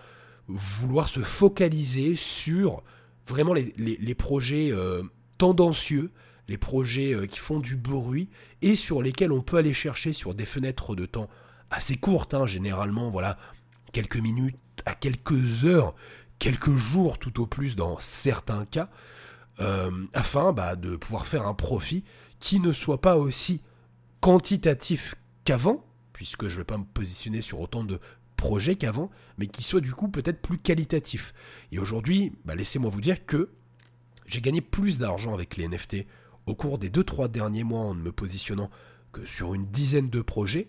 vouloir 0.46 1.08
se 1.08 1.20
focaliser 1.20 2.14
sur 2.14 2.84
vraiment 3.26 3.52
les, 3.52 4.14
projets 4.14 4.70
euh, 4.70 5.02
tendancieux 5.38 6.12
les 6.48 6.58
projets 6.58 7.14
euh, 7.14 7.26
qui 7.26 7.38
font 7.38 7.60
du 7.60 7.76
bruit 7.76 8.28
et 8.62 8.76
sur 8.76 9.02
lesquels 9.02 9.32
on 9.32 9.42
peut 9.42 9.56
aller 9.56 9.74
chercher 9.74 10.12
sur 10.12 10.34
des 10.34 10.46
fenêtres 10.46 10.94
de 10.94 11.06
temps 11.06 11.28
assez 11.70 11.96
courtes, 11.96 12.34
hein, 12.34 12.46
généralement, 12.46 13.10
voilà, 13.10 13.38
quelques 13.92 14.16
minutes 14.16 14.56
à 14.84 14.94
quelques 14.94 15.64
heures, 15.64 15.94
quelques 16.38 16.76
jours 16.76 17.18
tout 17.18 17.40
au 17.40 17.46
plus 17.46 17.76
dans 17.76 17.98
certains 18.00 18.64
cas, 18.66 18.90
euh, 19.60 20.06
afin 20.12 20.52
bah, 20.52 20.76
de 20.76 20.96
pouvoir 20.96 21.26
faire 21.26 21.46
un 21.46 21.54
profit 21.54 22.04
qui 22.40 22.60
ne 22.60 22.72
soit 22.72 23.00
pas 23.00 23.16
aussi 23.16 23.62
quantitatif 24.20 25.14
qu'avant, 25.44 25.84
puisque 26.12 26.48
je 26.48 26.54
ne 26.54 26.60
vais 26.60 26.64
pas 26.64 26.78
me 26.78 26.84
positionner 26.84 27.40
sur 27.40 27.60
autant 27.60 27.84
de 27.84 28.00
projets 28.36 28.76
qu'avant, 28.76 29.10
mais 29.38 29.46
qui 29.46 29.62
soit 29.62 29.80
du 29.80 29.92
coup 29.92 30.08
peut-être 30.08 30.42
plus 30.42 30.58
qualitatif. 30.58 31.32
Et 31.72 31.78
aujourd'hui, 31.78 32.32
bah, 32.44 32.54
laissez-moi 32.54 32.90
vous 32.90 33.00
dire 33.00 33.24
que 33.26 33.50
j'ai 34.26 34.40
gagné 34.40 34.60
plus 34.60 34.98
d'argent 34.98 35.34
avec 35.34 35.56
les 35.56 35.68
NFT 35.68 36.06
au 36.46 36.54
cours 36.54 36.78
des 36.78 36.90
2-3 36.90 37.28
derniers 37.28 37.64
mois 37.64 37.80
en 37.80 37.94
ne 37.94 38.02
me 38.02 38.12
positionnant 38.12 38.70
que 39.12 39.24
sur 39.26 39.54
une 39.54 39.66
dizaine 39.66 40.10
de 40.10 40.20
projets 40.20 40.68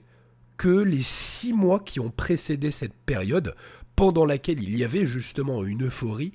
que 0.57 0.69
les 0.69 1.01
6 1.01 1.53
mois 1.53 1.79
qui 1.79 1.99
ont 1.99 2.11
précédé 2.11 2.71
cette 2.71 2.93
période 2.93 3.55
pendant 3.95 4.25
laquelle 4.25 4.61
il 4.61 4.77
y 4.77 4.83
avait 4.83 5.05
justement 5.05 5.63
une 5.63 5.85
euphorie 5.85 6.33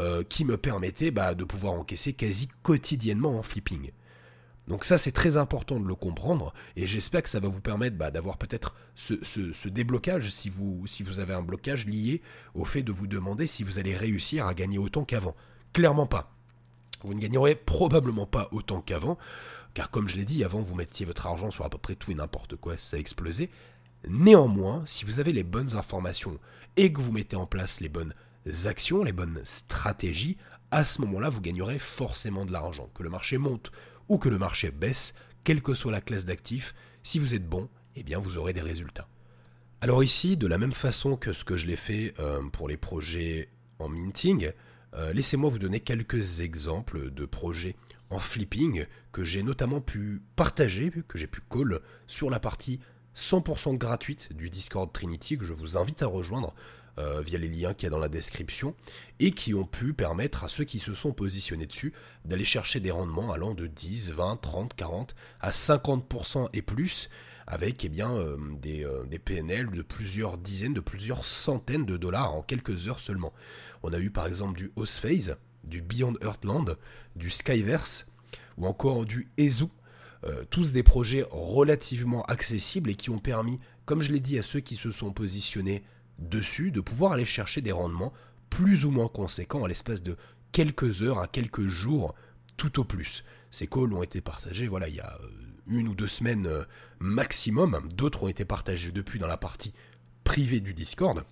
euh, 0.00 0.22
qui 0.22 0.44
me 0.44 0.56
permettait 0.56 1.10
bah, 1.10 1.34
de 1.34 1.44
pouvoir 1.44 1.72
encaisser 1.72 2.12
quasi 2.12 2.48
quotidiennement 2.62 3.38
en 3.38 3.42
flipping. 3.42 3.90
Donc 4.68 4.84
ça, 4.84 4.98
c'est 4.98 5.12
très 5.12 5.38
important 5.38 5.80
de 5.80 5.88
le 5.88 5.94
comprendre, 5.94 6.52
et 6.76 6.86
j'espère 6.86 7.22
que 7.22 7.30
ça 7.30 7.40
va 7.40 7.48
vous 7.48 7.60
permettre 7.60 7.96
bah, 7.96 8.10
d'avoir 8.10 8.36
peut-être 8.36 8.74
ce, 8.94 9.68
déblocage 9.68 10.28
si 10.28 10.50
vous, 10.50 10.86
si 10.86 11.02
vous 11.02 11.20
avez 11.20 11.32
un 11.32 11.42
blocage 11.42 11.86
lié 11.86 12.20
au 12.54 12.66
fait 12.66 12.82
de 12.82 12.92
vous 12.92 13.06
demander 13.06 13.46
si 13.46 13.62
vous 13.62 13.78
allez 13.78 13.96
réussir 13.96 14.46
à 14.46 14.52
gagner 14.52 14.76
autant 14.76 15.04
qu'avant. 15.04 15.34
Clairement 15.72 16.06
pas. 16.06 16.37
Vous 17.02 17.14
ne 17.14 17.20
gagnerez 17.20 17.54
probablement 17.54 18.26
pas 18.26 18.48
autant 18.52 18.80
qu'avant, 18.80 19.18
car 19.74 19.90
comme 19.90 20.08
je 20.08 20.16
l'ai 20.16 20.24
dit, 20.24 20.44
avant 20.44 20.60
vous 20.60 20.74
mettiez 20.74 21.06
votre 21.06 21.26
argent 21.26 21.50
sur 21.50 21.64
à 21.64 21.70
peu 21.70 21.78
près 21.78 21.94
tout 21.94 22.10
et 22.10 22.14
n'importe 22.14 22.56
quoi, 22.56 22.76
ça 22.76 22.96
a 22.96 23.00
explosé. 23.00 23.50
Néanmoins, 24.06 24.82
si 24.86 25.04
vous 25.04 25.20
avez 25.20 25.32
les 25.32 25.42
bonnes 25.42 25.76
informations 25.76 26.38
et 26.76 26.92
que 26.92 27.00
vous 27.00 27.12
mettez 27.12 27.36
en 27.36 27.46
place 27.46 27.80
les 27.80 27.88
bonnes 27.88 28.14
actions, 28.66 29.02
les 29.02 29.12
bonnes 29.12 29.40
stratégies, 29.44 30.36
à 30.70 30.84
ce 30.84 31.00
moment-là, 31.02 31.28
vous 31.28 31.40
gagnerez 31.40 31.78
forcément 31.78 32.44
de 32.44 32.52
l'argent. 32.52 32.90
Que 32.94 33.02
le 33.02 33.10
marché 33.10 33.38
monte 33.38 33.72
ou 34.08 34.18
que 34.18 34.28
le 34.28 34.38
marché 34.38 34.70
baisse, 34.70 35.14
quelle 35.44 35.62
que 35.62 35.74
soit 35.74 35.92
la 35.92 36.00
classe 36.00 36.24
d'actifs, 36.24 36.74
si 37.02 37.18
vous 37.18 37.34
êtes 37.34 37.48
bon, 37.48 37.68
eh 37.96 38.02
bien 38.02 38.18
vous 38.18 38.38
aurez 38.38 38.52
des 38.52 38.60
résultats. 38.60 39.08
Alors 39.80 40.02
ici, 40.02 40.36
de 40.36 40.46
la 40.46 40.58
même 40.58 40.72
façon 40.72 41.16
que 41.16 41.32
ce 41.32 41.44
que 41.44 41.56
je 41.56 41.66
l'ai 41.66 41.76
fait 41.76 42.14
euh, 42.18 42.42
pour 42.50 42.68
les 42.68 42.76
projets 42.76 43.48
en 43.78 43.88
minting, 43.88 44.50
euh, 44.94 45.12
laissez-moi 45.12 45.50
vous 45.50 45.58
donner 45.58 45.80
quelques 45.80 46.40
exemples 46.40 47.10
de 47.10 47.26
projets 47.26 47.76
en 48.10 48.18
flipping 48.18 48.86
que 49.12 49.24
j'ai 49.24 49.42
notamment 49.42 49.80
pu 49.80 50.22
partager, 50.36 50.90
que 51.06 51.18
j'ai 51.18 51.26
pu 51.26 51.40
call 51.50 51.80
sur 52.06 52.30
la 52.30 52.40
partie 52.40 52.80
100% 53.14 53.76
gratuite 53.76 54.32
du 54.32 54.48
Discord 54.48 54.92
Trinity 54.92 55.36
que 55.36 55.44
je 55.44 55.52
vous 55.52 55.76
invite 55.76 56.02
à 56.02 56.06
rejoindre 56.06 56.54
euh, 56.98 57.20
via 57.20 57.38
les 57.38 57.48
liens 57.48 57.74
qu'il 57.74 57.84
y 57.84 57.86
a 57.86 57.90
dans 57.90 57.98
la 57.98 58.08
description, 58.08 58.74
et 59.20 59.30
qui 59.30 59.54
ont 59.54 59.64
pu 59.64 59.92
permettre 59.92 60.42
à 60.42 60.48
ceux 60.48 60.64
qui 60.64 60.80
se 60.80 60.94
sont 60.94 61.12
positionnés 61.12 61.66
dessus 61.66 61.92
d'aller 62.24 62.44
chercher 62.44 62.80
des 62.80 62.90
rendements 62.90 63.30
allant 63.30 63.54
de 63.54 63.68
10, 63.68 64.10
20, 64.10 64.40
30, 64.40 64.74
40 64.74 65.14
à 65.40 65.50
50% 65.50 66.48
et 66.52 66.62
plus, 66.62 67.08
avec 67.46 67.84
eh 67.84 68.02
euh, 68.02 68.36
des, 68.60 68.84
euh, 68.84 69.04
PNL 69.24 69.70
de 69.70 69.82
plusieurs 69.82 70.38
dizaines, 70.38 70.74
de 70.74 70.80
plusieurs 70.80 71.24
centaines 71.24 71.86
de 71.86 71.96
dollars 71.96 72.34
en 72.34 72.42
quelques 72.42 72.88
heures 72.88 73.00
seulement. 73.00 73.32
On 73.84 73.92
a 73.92 73.98
eu 74.00 74.10
par 74.10 74.26
exemple 74.26 74.58
du 74.58 74.72
Phase, 74.84 75.36
du 75.62 75.80
Beyond 75.80 76.14
Earthland, 76.20 76.76
du 77.14 77.30
Skyverse, 77.30 78.06
ou 78.56 78.66
encore 78.66 79.04
du 79.04 79.28
EZU, 79.38 79.66
tous 80.50 80.72
des 80.72 80.82
projets 80.82 81.24
relativement 81.30 82.24
accessibles 82.24 82.90
et 82.90 82.96
qui 82.96 83.08
ont 83.10 83.20
permis, 83.20 83.60
comme 83.84 84.02
je 84.02 84.10
l'ai 84.10 84.18
dit 84.18 84.36
à 84.36 84.42
ceux 84.42 84.58
qui 84.58 84.74
se 84.74 84.90
sont 84.90 85.12
positionnés 85.12 85.84
dessus, 86.18 86.70
de 86.70 86.80
pouvoir 86.80 87.12
aller 87.12 87.24
chercher 87.24 87.60
des 87.60 87.72
rendements 87.72 88.12
plus 88.50 88.84
ou 88.84 88.90
moins 88.90 89.08
conséquents 89.08 89.64
à 89.64 89.68
l'espace 89.68 90.02
de 90.02 90.16
quelques 90.52 91.02
heures 91.02 91.18
à 91.18 91.26
quelques 91.26 91.66
jours, 91.66 92.14
tout 92.56 92.80
au 92.80 92.84
plus. 92.84 93.24
Ces 93.50 93.66
calls 93.66 93.92
ont 93.92 94.02
été 94.02 94.20
partagés, 94.20 94.68
voilà, 94.68 94.88
il 94.88 94.96
y 94.96 95.00
a 95.00 95.18
euh, 95.22 95.28
une 95.68 95.88
ou 95.88 95.94
deux 95.94 96.08
semaines 96.08 96.46
euh, 96.46 96.64
maximum. 96.98 97.88
D'autres 97.94 98.24
ont 98.24 98.28
été 98.28 98.44
partagés 98.44 98.92
depuis 98.92 99.18
dans 99.18 99.26
la 99.26 99.36
partie 99.36 99.72
privée 100.24 100.60
du 100.60 100.74
Discord. 100.74 101.24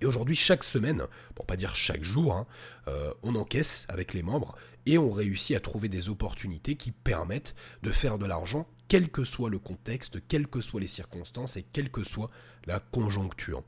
Et 0.00 0.06
aujourd'hui, 0.06 0.34
chaque 0.34 0.64
semaine, 0.64 1.06
pour 1.34 1.46
pas 1.46 1.56
dire 1.56 1.76
chaque 1.76 2.02
jour, 2.02 2.34
hein, 2.34 2.46
euh, 2.88 3.12
on 3.22 3.36
encaisse 3.36 3.86
avec 3.88 4.14
les 4.14 4.22
membres 4.22 4.56
et 4.84 4.98
on 4.98 5.12
réussit 5.12 5.56
à 5.56 5.60
trouver 5.60 5.88
des 5.88 6.08
opportunités 6.08 6.74
qui 6.74 6.90
permettent 6.90 7.54
de 7.84 7.92
faire 7.92 8.18
de 8.18 8.26
l'argent, 8.26 8.66
quel 8.88 9.10
que 9.10 9.22
soit 9.22 9.48
le 9.48 9.60
contexte, 9.60 10.18
quelles 10.26 10.48
que 10.48 10.60
soient 10.60 10.80
les 10.80 10.88
circonstances 10.88 11.56
et 11.56 11.62
quelle 11.62 11.90
que 11.90 12.02
soit 12.02 12.30
la 12.66 12.80
conjoncture. 12.80 13.62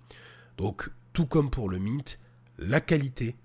Donc, 0.57 0.91
tout 1.13 1.27
comme 1.27 1.51
pour 1.51 1.69
le 1.69 1.79
mint, 1.79 2.19
la 2.59 2.81
qualité 2.81 3.37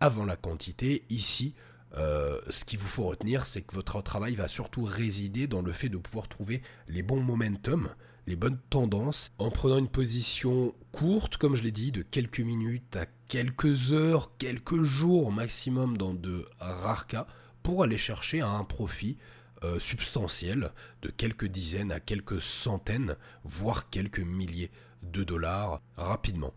avant 0.00 0.24
la 0.24 0.36
quantité. 0.36 1.04
Ici, 1.10 1.54
euh, 1.96 2.40
ce 2.48 2.64
qu'il 2.64 2.78
vous 2.78 2.86
faut 2.86 3.04
retenir, 3.04 3.46
c'est 3.46 3.62
que 3.62 3.74
votre 3.74 4.00
travail 4.02 4.34
va 4.34 4.48
surtout 4.48 4.84
résider 4.84 5.46
dans 5.46 5.62
le 5.62 5.72
fait 5.72 5.88
de 5.88 5.98
pouvoir 5.98 6.28
trouver 6.28 6.62
les 6.88 7.02
bons 7.02 7.20
momentum, 7.20 7.88
les 8.26 8.36
bonnes 8.36 8.58
tendances, 8.70 9.32
en 9.38 9.50
prenant 9.50 9.78
une 9.78 9.88
position 9.88 10.74
courte, 10.92 11.36
comme 11.36 11.56
je 11.56 11.62
l'ai 11.62 11.72
dit, 11.72 11.92
de 11.92 12.02
quelques 12.02 12.40
minutes 12.40 12.96
à 12.96 13.06
quelques 13.28 13.92
heures, 13.92 14.36
quelques 14.38 14.82
jours 14.82 15.32
maximum 15.32 15.96
dans 15.96 16.14
de 16.14 16.46
rares 16.58 17.06
cas, 17.06 17.26
pour 17.62 17.82
aller 17.82 17.98
chercher 17.98 18.40
un 18.40 18.64
profit 18.64 19.18
euh, 19.62 19.78
substantiel 19.78 20.72
de 21.02 21.10
quelques 21.10 21.46
dizaines 21.46 21.92
à 21.92 22.00
quelques 22.00 22.40
centaines, 22.40 23.16
voire 23.44 23.90
quelques 23.90 24.20
milliers 24.20 24.70
de 25.02 25.24
dollars 25.24 25.80
rapidement. 25.96 26.52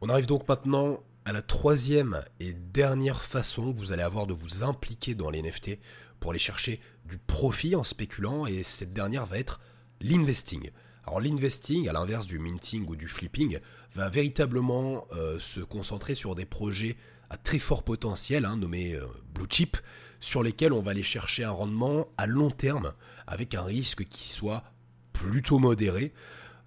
On 0.00 0.08
arrive 0.08 0.26
donc 0.26 0.48
maintenant 0.48 1.00
à 1.24 1.32
la 1.32 1.42
troisième 1.42 2.22
et 2.40 2.52
dernière 2.52 3.22
façon 3.22 3.72
que 3.72 3.78
vous 3.78 3.92
allez 3.92 4.02
avoir 4.02 4.26
de 4.26 4.32
vous 4.32 4.62
impliquer 4.62 5.14
dans 5.14 5.30
les 5.30 5.42
NFT 5.42 5.78
pour 6.20 6.30
aller 6.30 6.38
chercher 6.38 6.80
du 7.04 7.18
profit 7.18 7.76
en 7.76 7.84
spéculant 7.84 8.46
et 8.46 8.62
cette 8.62 8.92
dernière 8.92 9.26
va 9.26 9.38
être 9.38 9.60
l'investing. 10.00 10.70
Alors 11.04 11.20
l'investing, 11.20 11.88
à 11.88 11.92
l'inverse 11.92 12.26
du 12.26 12.38
minting 12.38 12.86
ou 12.88 12.96
du 12.96 13.08
flipping, 13.08 13.58
va 13.94 14.08
véritablement 14.08 15.06
euh, 15.12 15.38
se 15.38 15.60
concentrer 15.60 16.14
sur 16.14 16.34
des 16.34 16.44
projets 16.44 16.96
à 17.30 17.36
très 17.36 17.58
fort 17.58 17.82
potentiel, 17.82 18.44
hein, 18.44 18.56
nommés 18.56 18.94
euh, 18.94 19.06
blue 19.34 19.46
chip, 19.50 19.76
sur 20.20 20.42
lesquels 20.42 20.72
on 20.72 20.80
va 20.80 20.90
aller 20.92 21.02
chercher 21.02 21.44
un 21.44 21.50
rendement 21.50 22.08
à 22.16 22.26
long 22.26 22.50
terme 22.50 22.92
avec 23.26 23.54
un 23.54 23.62
risque 23.62 24.04
qui 24.04 24.28
soit 24.28 24.64
plutôt 25.12 25.58
modéré. 25.58 26.12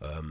Euh, 0.04 0.22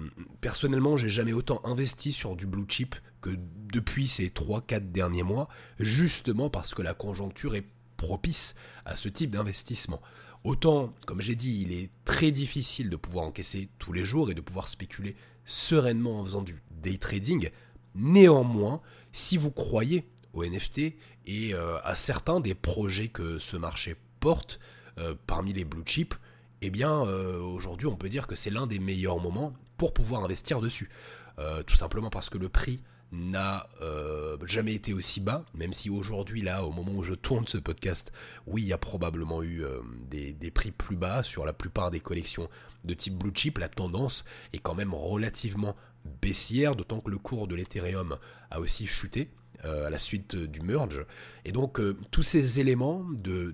personnellement, 0.41 0.97
j'ai 0.97 1.11
jamais 1.11 1.33
autant 1.33 1.61
investi 1.65 2.13
sur 2.13 2.37
du 2.37 2.47
blue 2.47 2.65
chip 2.69 2.97
que 3.21 3.31
depuis 3.73 4.09
ces 4.09 4.29
3-4 4.29 4.91
derniers 4.91 5.23
mois, 5.23 5.49
justement 5.79 6.51
parce 6.51 6.75
que 6.75 6.83
la 6.83 6.95
conjoncture 6.95 7.55
est 7.55 7.67
propice 7.97 8.55
à 8.85 8.97
ce 8.97 9.09
type 9.09 9.31
d'investissement. 9.31 10.01
Autant, 10.43 10.95
comme 11.07 11.21
j'ai 11.21 11.35
dit, 11.35 11.63
il 11.63 11.73
est 11.73 11.91
très 12.05 12.31
difficile 12.31 12.89
de 12.89 12.97
pouvoir 12.97 13.27
encaisser 13.27 13.69
tous 13.79 13.93
les 13.93 14.05
jours 14.07 14.31
et 14.31 14.35
de 14.35 14.41
pouvoir 14.41 14.69
spéculer 14.69 15.15
sereinement 15.45 16.21
en 16.21 16.25
faisant 16.25 16.43
du 16.43 16.63
day 16.71 16.97
trading. 16.97 17.51
Néanmoins, 17.95 18.81
si 19.13 19.37
vous 19.37 19.51
croyez 19.51 20.09
aux 20.33 20.45
NFT 20.45 20.79
et 21.27 21.53
euh, 21.53 21.79
à 21.83 21.95
certains 21.95 22.41
des 22.41 22.55
projets 22.55 23.09
que 23.09 23.39
ce 23.39 23.57
marché 23.57 23.97
porte 24.21 24.61
euh, 24.99 25.15
parmi 25.27 25.53
les 25.53 25.65
blue 25.65 25.83
chips, 25.85 26.15
eh 26.63 26.71
bien 26.71 27.05
euh, 27.05 27.39
aujourd'hui 27.41 27.87
on 27.87 27.97
peut 27.97 28.09
dire 28.09 28.27
que 28.27 28.35
c'est 28.35 28.51
l'un 28.51 28.67
des 28.67 28.79
meilleurs 28.79 29.21
moments 29.21 29.55
pour 29.77 29.95
pouvoir 29.95 30.25
investir 30.25 30.61
dessus. 30.61 30.91
Euh, 31.39 31.63
tout 31.63 31.75
simplement 31.75 32.11
parce 32.11 32.29
que 32.29 32.39
le 32.39 32.49
prix 32.49 32.83
n'a 33.13 33.67
euh, 33.81 34.37
jamais 34.47 34.75
été 34.75 34.93
aussi 34.93 35.21
bas, 35.21 35.45
même 35.55 35.73
si 35.73 35.91
aujourd'hui, 35.91 36.43
là, 36.43 36.65
au 36.65 36.71
moment 36.71 36.93
où 36.93 37.03
je 37.03 37.15
tourne 37.15 37.47
ce 37.47 37.59
podcast, 37.59 38.13
oui, 38.47 38.63
il 38.63 38.69
y 38.69 38.73
a 38.73 38.79
probablement 38.79 39.43
eu 39.43 39.65
des, 40.09 40.51
prix 40.53 40.71
plus 40.71 40.95
bas 40.95 41.25
sur 41.25 41.45
la 41.45 41.53
plupart 41.53 41.91
des 41.91 41.99
collections 41.99 42.49
de 42.85 42.95
type 42.95 43.15
blue 43.15 43.33
chip. 43.35 43.59
La 43.59 43.69
tendance 43.69 44.25
est 44.53 44.59
quand 44.59 44.77
même 44.77 44.95
relativement 44.95 45.75
baissière, 46.23 46.77
d'autant 46.77 47.01
que 47.01 47.11
le 47.11 47.19
cours 47.19 47.49
de 47.49 47.57
l'Ethereum 47.57 48.17
a 48.51 48.61
aussi 48.61 48.87
chuté. 48.87 49.31
à 49.65 49.91
la 49.91 49.99
suite 49.99 50.37
du 50.37 50.61
merge. 50.61 51.05
Et 51.45 51.53
donc 51.53 51.81
tous 52.13 52.23
ces 52.23 52.61
éléments 52.61 53.05
de, 53.11 53.53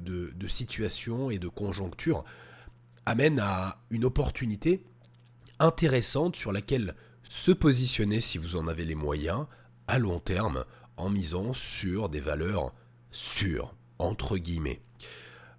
situation 0.48 1.30
et 1.30 1.38
de 1.38 1.48
conjoncture 1.48 2.24
amène 3.06 3.40
à 3.40 3.78
une 3.90 4.04
opportunité 4.04 4.84
intéressante 5.58 6.36
sur 6.36 6.52
laquelle 6.52 6.94
se 7.30 7.52
positionner 7.52 8.20
si 8.20 8.38
vous 8.38 8.56
en 8.56 8.68
avez 8.68 8.84
les 8.84 8.94
moyens 8.94 9.46
à 9.86 9.98
long 9.98 10.20
terme 10.20 10.64
en 10.96 11.10
misant 11.10 11.54
sur 11.54 12.08
des 12.08 12.20
valeurs 12.20 12.74
sûres, 13.10 13.74
entre 13.98 14.36
guillemets. 14.36 14.80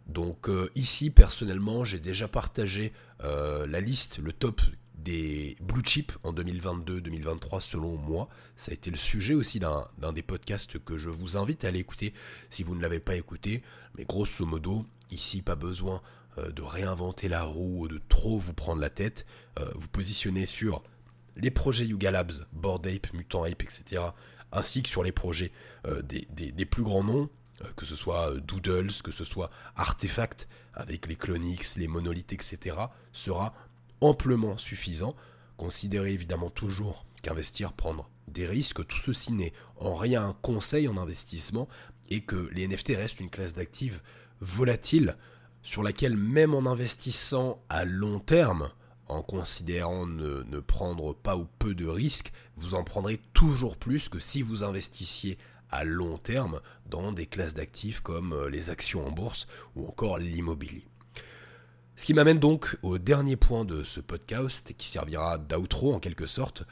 Donc 0.07 0.49
euh, 0.49 0.69
ici, 0.75 1.09
personnellement, 1.09 1.83
j'ai 1.83 1.99
déjà 1.99 2.27
partagé 2.27 2.93
euh, 3.23 3.67
la 3.67 3.81
liste, 3.81 4.19
le 4.19 4.31
top 4.31 4.61
des 4.95 5.55
blue 5.61 5.83
chips 5.83 6.17
en 6.23 6.33
2022-2023 6.33 7.61
selon 7.61 7.97
moi. 7.97 8.29
Ça 8.55 8.71
a 8.71 8.73
été 8.73 8.89
le 8.89 8.97
sujet 8.97 9.33
aussi 9.33 9.59
d'un 9.59 10.13
des 10.13 10.21
podcasts 10.21 10.79
que 10.79 10.97
je 10.97 11.09
vous 11.09 11.37
invite 11.37 11.65
à 11.65 11.69
aller 11.69 11.79
écouter 11.79 12.13
si 12.49 12.63
vous 12.63 12.75
ne 12.75 12.81
l'avez 12.81 12.99
pas 12.99 13.15
écouté. 13.15 13.63
Mais 13.97 14.05
grosso 14.05 14.45
modo, 14.45 14.85
ici, 15.11 15.41
pas 15.41 15.55
besoin 15.55 16.01
de 16.37 16.61
réinventer 16.61 17.27
la 17.29 17.43
roue 17.43 17.83
ou 17.83 17.87
de 17.87 18.01
trop 18.09 18.37
vous 18.37 18.53
prendre 18.53 18.81
la 18.81 18.89
tête. 18.89 19.25
Euh, 19.59 19.69
vous 19.75 19.87
positionnez 19.87 20.45
sur 20.45 20.83
les 21.35 21.51
projets 21.51 21.85
Yuga 21.85 22.11
Labs, 22.11 22.45
Bored 22.53 22.85
Ape, 22.87 23.13
Mutant 23.13 23.43
Ape, 23.43 23.63
etc. 23.63 24.03
Ainsi 24.51 24.81
que 24.81 24.89
sur 24.89 25.03
les 25.03 25.11
projets 25.11 25.51
euh, 25.85 26.01
des, 26.01 26.65
plus 26.65 26.83
grands 26.83 27.03
noms, 27.03 27.29
que 27.75 27.85
ce 27.85 27.95
soit 27.95 28.39
Doodles, 28.39 29.01
que 29.03 29.11
ce 29.11 29.23
soit 29.23 29.49
Artefact, 29.75 30.47
avec 30.73 31.07
les 31.07 31.15
Clonix, 31.15 31.75
les 31.77 31.87
monolithes, 31.87 32.33
etc., 32.33 32.77
sera 33.13 33.53
amplement 33.99 34.57
suffisant. 34.57 35.15
Considérez 35.57 36.13
évidemment 36.13 36.51
toujours 36.51 37.05
qu'investir, 37.23 37.73
prendre 37.73 38.09
des 38.27 38.45
risques, 38.45 38.85
tout 38.85 38.99
ceci 38.99 39.31
n'est 39.31 39.53
en 39.77 39.95
rien 39.95 40.27
un 40.27 40.33
conseil 40.33 40.87
en 40.87 40.97
investissement 40.97 41.67
et 42.09 42.21
que 42.21 42.49
les 42.53 42.67
NFT 42.67 42.89
restent 42.89 43.19
une 43.19 43.29
classe 43.29 43.53
d'actifs 43.53 44.01
volatile 44.39 45.17
sur 45.67 45.83
laquelle 45.83 46.15
même 46.15 46.55
en 46.55 46.65
investissant 46.65 47.61
à 47.67 47.83
long 47.83 48.21
terme, 48.21 48.69
en 49.09 49.21
considérant 49.21 50.07
ne, 50.07 50.61
prendre 50.61 51.13
pas 51.13 51.35
ou 51.35 51.45
peu 51.59 51.75
de 51.75 51.85
risques, 51.85 52.31
vous 52.55 52.73
en 52.73 52.85
prendrez 52.85 53.19
toujours 53.33 53.75
plus 53.75 54.07
que 54.07 54.21
si 54.21 54.41
vous 54.41 54.63
investissiez 54.63 55.37
à 55.69 55.83
long 55.83 56.19
terme 56.19 56.61
dans 56.85 57.11
des 57.11 57.25
classes 57.25 57.53
d'actifs 57.53 57.99
comme 57.99 58.31
euh, 58.31 58.49
les 58.49 58.69
actions 58.69 59.05
en 59.05 59.11
bourse 59.11 59.45
ou 59.75 59.85
encore 59.85 60.19
l'immobilier. 60.19 60.87
Ce 61.97 62.05
qui 62.05 62.13
m'amène 62.13 62.39
donc 62.39 62.77
au 62.81 62.97
dernier 62.97 63.35
point 63.35 63.65
de 63.65 63.83
ce 63.83 63.99
podcast, 63.99 64.73
qui 64.77 64.87
servira 64.87 65.37
d'outro 65.37 65.93
en 65.93 65.99
quelque 65.99 66.27
sorte, 66.27 66.63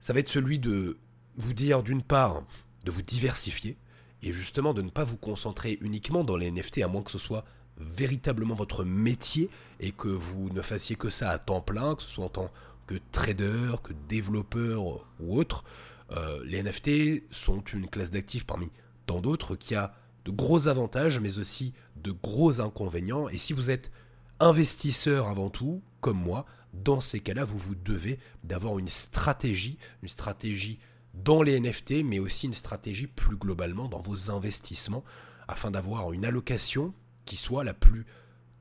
ça 0.00 0.12
va 0.12 0.20
être 0.20 0.28
celui 0.28 0.60
de 0.60 0.96
vous 1.38 1.54
dire 1.54 1.82
d'une 1.82 2.04
part 2.04 2.44
de 2.84 2.92
vous 2.92 3.02
diversifier, 3.02 3.76
et 4.22 4.32
justement 4.32 4.74
de 4.74 4.82
ne 4.82 4.90
pas 4.90 5.04
vous 5.04 5.16
concentrer 5.16 5.78
uniquement 5.80 6.24
dans 6.24 6.36
les 6.36 6.50
NFT, 6.50 6.78
à 6.78 6.88
moins 6.88 7.02
que 7.02 7.10
ce 7.10 7.18
soit 7.18 7.44
véritablement 7.76 8.54
votre 8.54 8.84
métier, 8.84 9.48
et 9.80 9.92
que 9.92 10.08
vous 10.08 10.50
ne 10.50 10.62
fassiez 10.62 10.96
que 10.96 11.10
ça 11.10 11.30
à 11.30 11.38
temps 11.38 11.60
plein, 11.60 11.94
que 11.94 12.02
ce 12.02 12.08
soit 12.08 12.24
en 12.24 12.30
tant 12.30 12.50
que 12.86 12.96
trader, 13.12 13.74
que 13.82 13.92
développeur 14.08 14.82
ou 15.20 15.38
autre. 15.38 15.64
Euh, 16.10 16.42
les 16.44 16.62
NFT 16.62 17.22
sont 17.30 17.60
une 17.60 17.88
classe 17.88 18.10
d'actifs 18.10 18.44
parmi 18.44 18.70
tant 19.06 19.20
d'autres 19.20 19.56
qui 19.56 19.74
a 19.74 19.94
de 20.24 20.30
gros 20.30 20.68
avantages, 20.68 21.20
mais 21.20 21.38
aussi 21.38 21.74
de 21.96 22.10
gros 22.10 22.60
inconvénients. 22.60 23.28
Et 23.28 23.38
si 23.38 23.52
vous 23.52 23.70
êtes 23.70 23.92
investisseur 24.40 25.28
avant 25.28 25.50
tout, 25.50 25.82
comme 26.00 26.18
moi, 26.18 26.46
dans 26.72 27.00
ces 27.00 27.20
cas-là, 27.20 27.44
vous 27.44 27.58
vous 27.58 27.74
devez 27.74 28.18
d'avoir 28.44 28.78
une 28.78 28.88
stratégie, 28.88 29.78
une 30.02 30.08
stratégie 30.08 30.78
dans 31.24 31.42
les 31.42 31.58
NFT, 31.60 32.04
mais 32.04 32.18
aussi 32.18 32.46
une 32.46 32.52
stratégie 32.52 33.06
plus 33.06 33.36
globalement 33.36 33.88
dans 33.88 34.00
vos 34.00 34.30
investissements, 34.30 35.04
afin 35.46 35.70
d'avoir 35.70 36.12
une 36.12 36.24
allocation 36.24 36.94
qui 37.24 37.36
soit 37.36 37.64
la 37.64 37.74
plus 37.74 38.06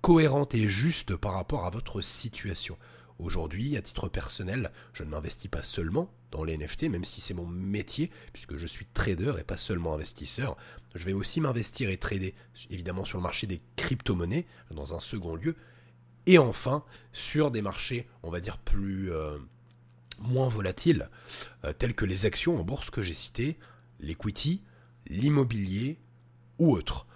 cohérente 0.01 0.55
et 0.55 0.69
juste 0.69 1.15
par 1.15 1.33
rapport 1.33 1.65
à 1.65 1.69
votre 1.69 2.01
situation. 2.01 2.77
Aujourd'hui, 3.19 3.75
à 3.75 3.81
titre 3.81 4.09
personnel, 4.09 4.71
je 4.93 5.03
ne 5.03 5.09
m'investis 5.09 5.49
pas 5.49 5.63
seulement 5.63 6.13
dans 6.31 6.43
les 6.43 6.57
NFT, 6.57 6.83
même 6.83 7.03
si 7.03 7.19
c'est 7.19 7.33
mon 7.33 7.47
métier, 7.47 8.11
puisque 8.31 8.57
je 8.57 8.67
suis 8.67 8.85
trader 8.85 9.33
et 9.39 9.43
pas 9.43 9.57
seulement 9.57 9.93
investisseur. 9.93 10.55
Je 10.93 11.05
vais 11.05 11.13
aussi 11.13 11.41
m'investir 11.41 11.89
et 11.89 11.97
trader, 11.97 12.35
évidemment, 12.69 13.05
sur 13.05 13.17
le 13.17 13.23
marché 13.23 13.47
des 13.47 13.61
crypto-monnaies, 13.75 14.45
dans 14.71 14.93
un 14.93 14.99
second 14.99 15.35
lieu, 15.35 15.55
et 16.25 16.37
enfin, 16.37 16.83
sur 17.13 17.51
des 17.51 17.61
marchés, 17.61 18.07
on 18.23 18.29
va 18.29 18.39
dire, 18.39 18.57
plus... 18.57 19.11
Euh, 19.11 19.39
moins 20.21 20.47
volatiles, 20.47 21.09
euh, 21.65 21.73
tels 21.73 21.95
que 21.95 22.05
les 22.05 22.25
actions 22.25 22.59
en 22.59 22.63
bourse 22.63 22.89
que 22.89 23.01
j'ai 23.01 23.13
citées, 23.13 23.57
l'equity, 23.99 24.63
l'immobilier 25.07 25.99
ou 26.59 26.75
autres. 26.75 27.07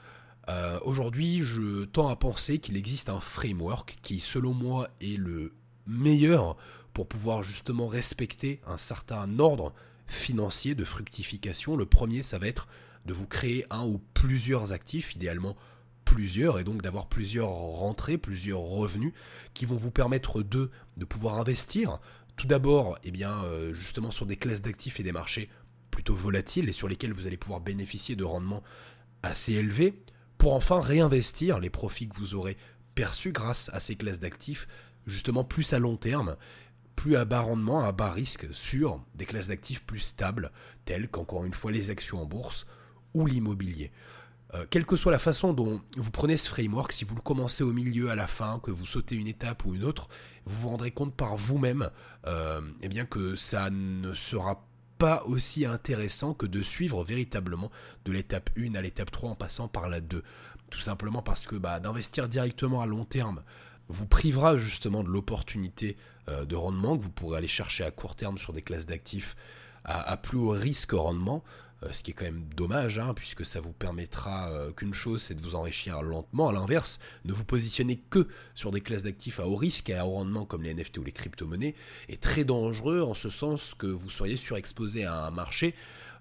Euh, 0.49 0.79
aujourd'hui, 0.83 1.43
je 1.43 1.85
tends 1.85 2.09
à 2.09 2.15
penser 2.15 2.59
qu'il 2.59 2.77
existe 2.77 3.09
un 3.09 3.19
framework 3.19 3.97
qui, 4.01 4.19
selon 4.19 4.53
moi, 4.53 4.89
est 4.99 5.17
le 5.17 5.53
meilleur 5.85 6.57
pour 6.93 7.07
pouvoir 7.07 7.43
justement 7.43 7.87
respecter 7.87 8.59
un 8.67 8.77
certain 8.77 9.39
ordre 9.39 9.73
financier 10.07 10.75
de 10.75 10.83
fructification. 10.83 11.77
Le 11.77 11.85
premier, 11.85 12.23
ça 12.23 12.37
va 12.37 12.47
être 12.47 12.67
de 13.05 13.13
vous 13.13 13.27
créer 13.27 13.65
un 13.69 13.85
ou 13.85 14.01
plusieurs 14.13 14.73
actifs, 14.73 15.15
idéalement 15.15 15.55
plusieurs, 16.05 16.59
et 16.59 16.63
donc 16.63 16.81
d'avoir 16.81 17.07
plusieurs 17.07 17.49
rentrées, 17.49 18.17
plusieurs 18.17 18.59
revenus 18.59 19.13
qui 19.53 19.65
vont 19.65 19.77
vous 19.77 19.91
permettre 19.91 20.41
de, 20.41 20.69
de 20.97 21.05
pouvoir 21.05 21.39
investir. 21.39 21.99
Tout 22.35 22.47
d'abord, 22.47 22.97
eh 23.03 23.11
bien, 23.11 23.43
euh, 23.43 23.73
justement 23.73 24.11
sur 24.11 24.25
des 24.25 24.37
classes 24.37 24.61
d'actifs 24.61 24.99
et 24.99 25.03
des 25.03 25.11
marchés 25.11 25.49
plutôt 25.91 26.15
volatiles 26.15 26.69
et 26.69 26.73
sur 26.73 26.87
lesquels 26.87 27.13
vous 27.13 27.27
allez 27.27 27.37
pouvoir 27.37 27.61
bénéficier 27.61 28.15
de 28.15 28.23
rendements 28.23 28.63
assez 29.23 29.53
élevés, 29.53 30.01
pour 30.37 30.53
enfin 30.53 30.79
réinvestir 30.79 31.59
les 31.59 31.69
profits 31.69 32.07
que 32.07 32.15
vous 32.15 32.33
aurez 32.33 32.57
perçus 32.95 33.31
grâce 33.31 33.69
à 33.73 33.79
ces 33.79 33.95
classes 33.95 34.19
d'actifs 34.19 34.67
justement 35.05 35.43
plus 35.43 35.73
à 35.73 35.79
long 35.79 35.97
terme, 35.97 36.35
plus 36.95 37.15
à 37.15 37.25
bas 37.25 37.41
rendement, 37.41 37.83
à 37.83 37.91
bas 37.91 38.11
risque 38.11 38.47
sur 38.53 39.03
des 39.15 39.25
classes 39.25 39.47
d'actifs 39.47 39.83
plus 39.83 39.99
stables, 39.99 40.51
telles 40.85 41.09
qu'encore 41.09 41.45
une 41.45 41.53
fois 41.53 41.71
les 41.71 41.89
actions 41.89 42.21
en 42.21 42.25
bourse 42.25 42.65
ou 43.13 43.25
l'immobilier. 43.25 43.91
Euh, 44.53 44.65
quelle 44.69 44.85
que 44.85 44.95
soit 44.95 45.11
la 45.11 45.19
façon 45.19 45.53
dont 45.53 45.81
vous 45.95 46.11
prenez 46.11 46.35
ce 46.35 46.49
framework, 46.49 46.91
si 46.91 47.05
vous 47.05 47.15
le 47.15 47.21
commencez 47.21 47.63
au 47.63 47.71
milieu, 47.71 48.09
à 48.09 48.15
la 48.15 48.27
fin, 48.27 48.59
que 48.59 48.71
vous 48.71 48.85
sautez 48.85 49.15
une 49.15 49.27
étape 49.27 49.65
ou 49.65 49.75
une 49.75 49.85
autre, 49.85 50.09
vous 50.45 50.61
vous 50.61 50.69
rendrez 50.69 50.91
compte 50.91 51.15
par 51.15 51.37
vous-même 51.37 51.89
euh, 52.27 52.61
eh 52.81 52.89
bien 52.89 53.05
que 53.05 53.35
ça 53.35 53.69
ne 53.69 54.13
sera 54.13 54.65
pas 54.97 55.23
aussi 55.25 55.65
intéressant 55.65 56.33
que 56.33 56.45
de 56.45 56.61
suivre 56.61 57.03
véritablement 57.03 57.71
de 58.05 58.11
l'étape 58.11 58.49
1 58.57 58.75
à 58.75 58.81
l'étape 58.81 59.09
3 59.09 59.31
en 59.31 59.35
passant 59.35 59.67
par 59.67 59.89
la 59.89 60.01
2. 60.01 60.21
Tout 60.69 60.79
simplement 60.79 61.21
parce 61.21 61.47
que 61.47 61.55
bah, 61.55 61.79
d'investir 61.79 62.27
directement 62.27 62.81
à 62.81 62.85
long 62.85 63.05
terme 63.05 63.43
vous 63.87 64.05
privera 64.05 64.57
justement 64.57 65.03
de 65.03 65.09
l'opportunité 65.09 65.97
euh, 66.29 66.45
de 66.45 66.55
rendement 66.55 66.97
que 66.97 67.03
vous 67.03 67.09
pourrez 67.09 67.37
aller 67.37 67.47
chercher 67.47 67.83
à 67.83 67.91
court 67.91 68.15
terme 68.15 68.37
sur 68.37 68.53
des 68.53 68.61
classes 68.61 68.85
d'actifs 68.85 69.35
à, 69.83 70.15
plus 70.17 70.37
haut 70.37 70.49
risque 70.49 70.91
rendement, 70.91 71.43
ce 71.91 72.03
qui 72.03 72.11
est 72.11 72.13
quand 72.13 72.25
même 72.25 72.45
dommage, 72.55 72.99
hein, 72.99 73.13
puisque 73.15 73.45
ça 73.45 73.59
vous 73.59 73.73
permettra 73.73 74.51
euh, 74.51 74.71
qu'une 74.71 74.93
chose, 74.93 75.21
c'est 75.21 75.35
de 75.35 75.41
vous 75.41 75.55
enrichir 75.55 76.01
lentement. 76.01 76.49
À 76.49 76.53
l'inverse, 76.53 76.99
ne 77.25 77.33
vous 77.33 77.43
positionnez 77.43 77.97
que 77.97 78.27
sur 78.53 78.71
des 78.71 78.81
classes 78.81 79.03
d'actifs 79.03 79.39
à 79.39 79.47
haut 79.47 79.55
risque 79.55 79.89
et 79.89 79.95
à 79.95 80.05
haut 80.05 80.11
rendement 80.11 80.45
comme 80.45 80.63
les 80.63 80.73
NFT 80.73 80.99
ou 80.99 81.03
les 81.03 81.11
crypto-monnaies 81.11 81.75
est 82.09 82.21
très 82.21 82.43
dangereux 82.43 83.01
en 83.01 83.15
ce 83.15 83.29
sens 83.29 83.73
que 83.73 83.87
vous 83.87 84.09
seriez 84.09 84.37
surexposé 84.37 85.05
à 85.05 85.25
un 85.25 85.31
marché 85.31 85.73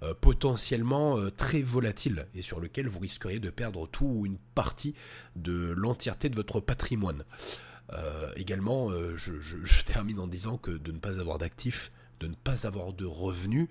euh, 0.02 0.14
potentiellement 0.18 1.18
euh, 1.18 1.30
très 1.30 1.60
volatile 1.60 2.26
et 2.34 2.40
sur 2.40 2.58
lequel 2.58 2.88
vous 2.88 3.00
risqueriez 3.00 3.38
de 3.38 3.50
perdre 3.50 3.86
tout 3.86 4.06
ou 4.06 4.24
une 4.24 4.38
partie 4.54 4.94
de 5.36 5.74
l'entièreté 5.76 6.30
de 6.30 6.36
votre 6.36 6.58
patrimoine. 6.60 7.24
Euh, 7.92 8.32
également, 8.34 8.90
je, 9.16 9.82
termine 9.82 10.18
en 10.18 10.26
disant 10.26 10.56
que 10.56 10.70
de 10.70 10.90
ne 10.92 10.98
pas 10.98 11.20
avoir 11.20 11.36
d'actifs, 11.36 11.92
de 12.20 12.28
ne 12.28 12.34
pas 12.34 12.66
avoir 12.66 12.94
de 12.94 13.04
revenus, 13.04 13.68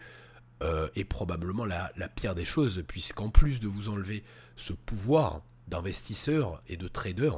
est 0.95 1.05
probablement 1.05 1.65
la, 1.65 1.91
la, 1.95 2.09
pire 2.09 2.35
des 2.35 2.45
choses, 2.45 2.83
puisqu'en 2.87 3.29
plus 3.29 3.59
de 3.59 3.67
vous 3.67 3.87
enlever 3.89 4.23
ce 4.57 4.73
pouvoir 4.73 5.41
d'investisseur 5.67 6.61
et 6.67 6.75
de 6.75 6.87
trader, 6.87 7.31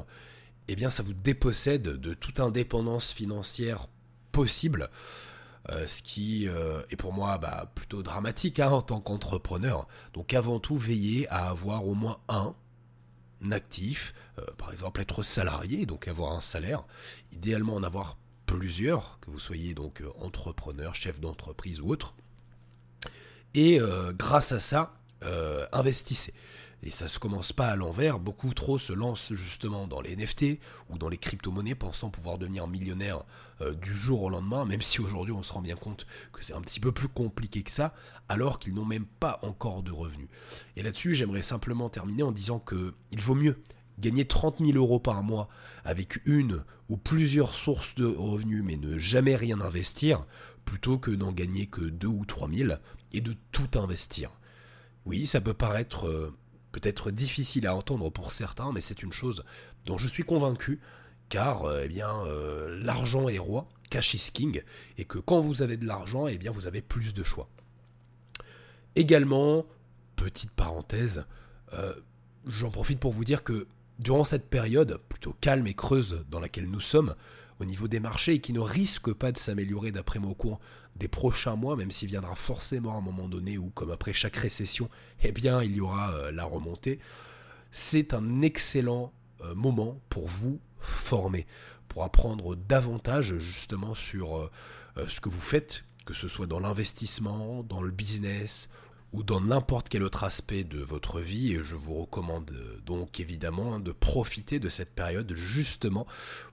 eh 0.68 0.76
bien 0.76 0.90
ça 0.90 1.04
vous 1.04 1.14
dépossède 1.14 1.84
de 1.84 2.14
toute 2.14 2.40
indépendance 2.40 3.14
financière 3.14 3.88
possible. 4.32 4.90
Euh, 5.70 5.88
ce 5.88 6.02
qui 6.02 6.48
euh, 6.48 6.82
est 6.90 6.96
pour 6.96 7.14
moi 7.14 7.38
bah, 7.38 7.72
plutôt 7.76 8.02
dramatique 8.02 8.60
hein, 8.60 8.70
en 8.70 8.82
tant 8.82 9.00
qu'entrepreneur. 9.00 9.88
Donc 10.14 10.34
avant 10.34 10.60
tout, 10.60 10.76
veillez 10.76 11.28
à 11.30 11.50
avoir 11.50 11.86
au 11.86 11.94
moins 11.94 12.20
un 12.30 12.56
actif, 13.52 14.14
euh, 14.40 14.46
par 14.58 14.72
exemple 14.72 15.02
être 15.02 15.24
salarié, 15.24 15.86
donc 15.86 16.08
avoir 16.08 16.32
un 16.32 16.42
salaire, 16.42 16.84
idéalement 17.32 17.76
en 17.76 17.84
avoir 17.84 18.18
plusieurs, 18.48 19.20
que 19.22 19.30
vous 19.30 19.40
soyez 19.40 19.74
donc 19.74 20.04
entrepreneur, 20.20 20.96
chef 20.96 21.20
d'entreprise 21.20 21.80
ou 21.80 21.90
autre. 21.90 22.16
Et 23.54 23.80
grâce 24.18 24.52
à 24.52 24.60
ça, 24.60 24.94
investissez. 25.72 26.34
Et 26.84 26.90
ça 26.90 27.08
se 27.08 27.20
commence 27.20 27.54
pas 27.54 27.68
à 27.68 27.76
l'envers, 27.76 28.18
beaucoup 28.18 28.54
trop 28.56 28.80
se 28.80 28.92
lancent 28.92 29.34
justement 29.34 29.86
dans 29.86 30.02
les 30.02 30.16
NFT 30.16 30.60
ou 30.90 30.98
dans 30.98 31.10
les 31.10 31.18
crypto-monnaies 31.18 31.76
pensant 31.76 32.10
pouvoir 32.10 32.40
devenir 32.40 32.68
millionnaire 32.68 33.24
euh, 33.62 33.76
du 33.76 33.96
jour 33.96 34.24
au 34.24 34.30
lendemain, 34.32 34.66
même 34.66 34.82
si 34.82 35.00
aujourd'hui 35.00 35.32
on 35.32 35.44
se 35.44 35.54
rend 35.54 35.62
bien 35.62 35.76
compte 35.76 36.08
que 36.34 36.44
c'est 36.44 36.56
un 36.56 36.62
petit 36.62 36.80
peu 36.80 36.92
plus 36.92 37.08
compliqué 37.08 37.62
que 37.62 37.70
ça, 37.70 37.94
alors 38.30 38.58
qu'ils 38.58 38.74
n'ont 38.74 38.86
même 38.86 39.06
pas 39.06 39.38
encore 39.44 39.84
de 39.84 39.92
revenus. 39.92 40.28
Et 40.76 40.82
là-dessus, 40.82 41.14
j'aimerais 41.14 41.44
simplement 41.44 41.90
terminer 41.90 42.24
en 42.24 42.32
disant 42.32 42.58
que 42.58 42.96
il 43.12 43.22
vaut 43.22 43.36
mieux 43.36 43.62
gagner 44.00 44.26
30 44.26 44.58
000 44.60 44.72
euros 44.72 45.00
par 45.00 45.22
mois 45.22 45.50
avec 45.86 46.20
une 46.26 46.64
ou 46.90 46.98
plusieurs 46.98 47.54
sources 47.54 47.94
de 47.94 48.08
revenus 48.08 48.64
mais 48.66 48.78
ne 48.78 48.98
jamais 48.98 49.36
rien 49.36 49.62
investir, 49.62 50.26
plutôt 50.66 50.98
que 50.98 51.12
d'en 51.12 51.32
gagner 51.32 51.68
que 51.68 51.82
2 51.82 52.08
ou 52.08 52.26
3 52.26 52.50
000 52.50 52.74
et 53.14 53.22
de 53.22 53.36
tout 53.52 53.80
investir. 53.80 54.32
Oui, 55.06 55.28
ça 55.28 55.42
peut 55.42 55.54
paraître 55.54 56.08
euh, 56.08 56.36
peut-être 56.72 57.12
difficile 57.12 57.68
à 57.68 57.76
entendre 57.76 58.10
pour 58.10 58.32
certains, 58.32 58.72
mais 58.72 58.82
c'est 58.82 59.04
une 59.04 59.14
chose 59.14 59.44
dont 59.86 59.98
je 59.98 60.08
suis 60.08 60.24
convaincu, 60.24 60.80
car 61.30 61.66
euh, 61.66 61.82
eh 61.84 61.88
bien 61.88 62.14
euh, 62.26 62.78
l'argent 62.84 63.28
est 63.30 63.40
roi, 63.40 63.68
cash 63.90 64.14
is 64.14 64.32
king, 64.32 64.62
et 64.98 65.06
que 65.06 65.18
quand 65.18 65.40
vous 65.42 65.62
avez 65.62 65.78
de 65.78 65.86
l'argent, 65.86 66.28
eh 66.28 66.38
bien 66.38 66.52
vous 66.52 66.68
avez 66.68 66.82
plus 66.82 67.14
de 67.14 67.24
choix. 67.24 67.50
Également, 68.96 69.66
petite 70.18 70.52
parenthèse, 70.52 71.26
j'en 72.46 72.70
profite 72.70 73.00
pour 73.00 73.14
vous 73.14 73.24
dire 73.24 73.42
que 73.42 73.68
durant 74.00 74.26
cette 74.26 74.50
période 74.50 75.00
plutôt 75.08 75.34
calme 75.40 75.66
et 75.66 75.74
creuse 75.74 76.26
dans 76.30 76.42
laquelle 76.42 76.70
nous 76.70 76.82
sommes, 76.82 77.16
au 77.62 77.66
niveau 77.66 77.88
des 77.88 78.00
marchés 78.00 78.34
et 78.34 78.40
qui 78.40 78.54
ne 78.54 78.60
risque 78.60 79.14
pas 79.14 79.32
de 79.32 79.38
s'améliorer 79.38 79.92
d'après 79.92 80.18
moi 80.18 80.32
au 80.32 80.36
cours 80.36 80.60
des 80.96 81.08
prochains 81.08 81.56
mois, 81.56 81.76
même 81.76 81.92
s'il 81.92 82.10
viendra 82.10 82.34
forcément 82.34 82.98
un 82.98 83.02
moment 83.02 83.30
donné 83.30 83.60
où, 83.60 83.70
comme 83.70 83.92
après 83.92 84.14
chaque 84.14 84.36
récession, 84.36 84.90
eh 85.22 85.32
bien, 85.32 85.62
il 85.62 85.76
y 85.76 85.80
aura 85.80 86.12
euh, 86.12 86.32
la 86.32 86.44
remontée. 86.44 87.00
C'est 87.72 88.16
un 88.16 88.42
excellent 88.42 89.14
euh, 89.42 89.54
moment 89.54 90.02
pour 90.10 90.28
vous 90.28 90.60
former, 90.80 91.46
pour 91.88 92.04
apprendre 92.04 92.56
davantage 92.56 93.38
justement 93.38 93.94
sur 93.94 94.38
euh, 94.38 94.50
ce 95.08 95.22
que 95.22 95.30
vous 95.30 95.40
faites, 95.40 95.84
que 96.06 96.16
ce 96.16 96.28
soit 96.28 96.48
dans 96.48 96.60
l'investissement, 96.60 97.62
dans 97.62 97.84
le 97.84 97.92
business 97.92 98.70
ou 99.14 99.24
dans 99.24 99.42
n'importe 99.42 99.90
quel 99.90 100.04
autre 100.04 100.24
aspect 100.24 100.64
de 100.64 100.80
votre 100.80 101.20
vie. 101.20 101.54
Et 101.54 101.64
je 101.64 101.76
vous 101.76 101.96
recommande 101.96 102.52
donc 102.86 103.20
évidemment 103.20 103.80
de 103.80 103.92
profiter 103.92 104.60
de 104.60 104.70
cette 104.70 104.94
période 104.94 105.34
justement 105.34 106.06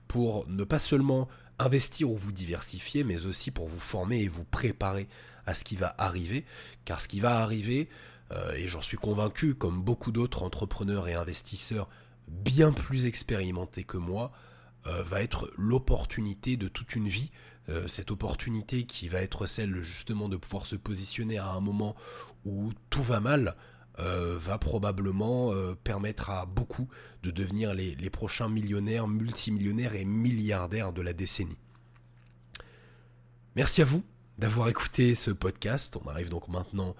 pour 0.07 0.47
ne 0.47 0.63
pas 0.63 0.79
seulement 0.79 1.27
investir 1.57 2.09
ou 2.09 2.17
vous 2.17 2.31
diversifier, 2.31 3.03
mais 3.03 3.25
aussi 3.25 3.51
pour 3.51 3.67
vous 3.67 3.79
former 3.79 4.21
et 4.21 4.27
vous 4.27 4.45
préparer 4.45 5.07
à 5.45 5.53
ce 5.53 5.63
qui 5.63 5.75
va 5.75 5.93
arriver. 5.97 6.45
Car 6.85 7.01
ce 7.01 7.07
qui 7.07 7.19
va 7.19 7.39
arriver, 7.39 7.89
euh, 8.31 8.53
et 8.53 8.67
j'en 8.67 8.81
suis 8.81 8.97
convaincu, 8.97 9.55
comme 9.55 9.81
beaucoup 9.81 10.11
d'autres 10.11 10.43
entrepreneurs 10.43 11.07
et 11.07 11.13
investisseurs 11.13 11.89
bien 12.27 12.71
plus 12.71 13.05
expérimentés 13.05 13.83
que 13.83 13.97
moi, 13.97 14.31
euh, 14.33 14.48
va 15.03 15.21
être 15.21 15.51
l'opportunité 15.57 16.57
de 16.57 16.67
toute 16.67 16.95
une 16.95 17.07
vie. 17.07 17.31
Euh, 17.69 17.87
cette 17.87 18.11
opportunité 18.11 18.83
qui 18.83 19.07
va 19.07 19.21
être 19.21 19.45
celle 19.45 19.81
justement 19.81 20.29
de 20.29 20.37
pouvoir 20.37 20.65
se 20.65 20.75
positionner 20.75 21.37
à 21.37 21.49
un 21.49 21.59
moment 21.59 21.95
où 22.45 22.71
tout 22.89 23.03
va 23.03 23.19
mal, 23.19 23.55
euh, 23.99 24.37
va 24.39 24.57
probablement 24.57 25.53
permettre 25.83 26.29
à 26.29 26.45
beaucoup 26.45 26.87
de 27.23 27.31
devenir 27.31 27.73
les, 27.73 28.09
prochains 28.09 28.49
millionnaires, 28.49 29.07
multimillionnaires 29.07 29.95
et 29.95 30.05
milliardaires 30.05 30.93
de 30.93 31.01
la 31.01 31.13
décennie. 31.13 31.59
Merci 33.55 33.81
à 33.81 33.85
vous 33.85 34.03
d'avoir 34.37 34.69
écouté 34.69 35.15
ce 35.15 35.31
podcast. 35.31 35.97
On 36.03 36.07
arrive 36.07 36.29
donc 36.29 36.47
maintenant 36.47 36.95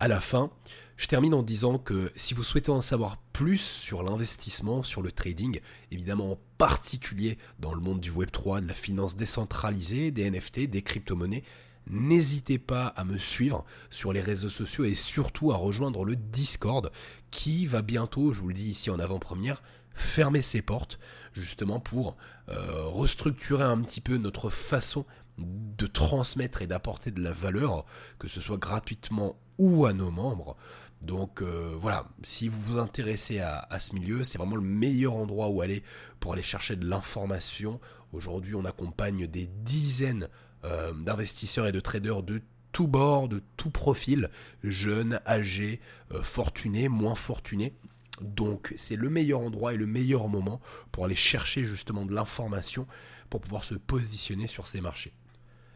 à 0.00 0.08
la 0.08 0.20
fin. 0.20 0.50
Je 0.98 1.06
termine 1.06 1.32
en 1.32 1.44
disant 1.44 1.78
que 1.78 2.10
si 2.16 2.34
vous 2.34 2.42
souhaitez 2.42 2.72
en 2.72 2.80
savoir 2.80 3.18
plus 3.32 3.60
sur 3.60 4.02
l'investissement, 4.02 4.82
sur 4.82 5.00
le 5.00 5.12
trading, 5.12 5.60
évidemment 5.92 6.32
en 6.32 6.38
particulier 6.58 7.38
dans 7.60 7.72
le 7.72 7.80
monde 7.80 8.00
du 8.00 8.10
Web3, 8.10 8.62
de 8.62 8.66
la 8.66 8.74
finance 8.74 9.16
décentralisée, 9.16 10.10
des 10.10 10.28
NFT, 10.28 10.68
des 10.68 10.82
crypto-monnaies, 10.82 11.44
n'hésitez 11.86 12.58
pas 12.58 12.88
à 12.88 13.04
me 13.04 13.16
suivre 13.16 13.64
sur 13.90 14.12
les 14.12 14.20
réseaux 14.20 14.48
sociaux 14.48 14.84
et 14.84 14.94
surtout 14.94 15.52
à 15.52 15.56
rejoindre 15.56 16.04
le 16.04 16.16
Discord 16.16 16.90
qui 17.30 17.66
va 17.66 17.80
bientôt, 17.80 18.32
je 18.32 18.40
vous 18.40 18.48
le 18.48 18.54
dis 18.54 18.70
ici 18.70 18.90
en 18.90 18.98
avant-première, 18.98 19.62
fermer 19.94 20.42
ses 20.42 20.62
portes 20.62 20.98
justement 21.32 21.78
pour 21.78 22.16
euh, 22.48 22.86
restructurer 22.86 23.62
un 23.62 23.80
petit 23.82 24.00
peu 24.00 24.16
notre 24.16 24.50
façon 24.50 25.06
de 25.38 25.86
transmettre 25.86 26.62
et 26.62 26.66
d'apporter 26.66 27.12
de 27.12 27.22
la 27.22 27.32
valeur, 27.32 27.86
que 28.18 28.26
ce 28.26 28.40
soit 28.40 28.56
gratuitement 28.56 29.36
ou 29.58 29.86
à 29.86 29.92
nos 29.92 30.10
membres. 30.10 30.56
Donc 31.02 31.42
euh, 31.42 31.74
voilà, 31.78 32.06
si 32.22 32.48
vous 32.48 32.60
vous 32.60 32.78
intéressez 32.78 33.38
à, 33.40 33.78
ce 33.78 33.94
milieu, 33.94 34.24
c'est 34.24 34.38
vraiment 34.38 34.56
le 34.56 34.62
meilleur 34.62 35.14
endroit 35.14 35.48
où 35.48 35.62
aller 35.62 35.82
pour 36.20 36.32
aller 36.32 36.42
chercher 36.42 36.76
de 36.76 36.86
l'information. 36.86 37.80
Aujourd'hui, 38.12 38.54
on 38.54 38.64
accompagne 38.64 39.26
des 39.26 39.46
dizaines 39.46 40.28
euh, 40.64 40.92
d'investisseurs 40.92 41.66
et 41.66 41.72
de 41.72 41.80
traders 41.80 42.22
de 42.22 42.42
tout 42.72 42.88
bord, 42.88 43.28
de 43.28 43.42
tout 43.56 43.70
profil, 43.70 44.28
jeunes, 44.62 45.20
âgés, 45.26 45.80
euh, 46.12 46.22
fortunés, 46.22 46.88
moins 46.88 47.14
fortunés. 47.14 47.74
Donc 48.20 48.74
c'est 48.76 48.96
le 48.96 49.08
meilleur 49.08 49.40
endroit 49.40 49.74
et 49.74 49.76
le 49.76 49.86
meilleur 49.86 50.28
moment 50.28 50.60
pour 50.90 51.04
aller 51.04 51.14
chercher 51.14 51.64
justement 51.64 52.04
de 52.04 52.14
l'information 52.14 52.86
pour 53.30 53.40
pouvoir 53.40 53.62
se 53.62 53.74
positionner 53.74 54.48
sur 54.48 54.66
ces 54.66 54.80
marchés. 54.80 55.12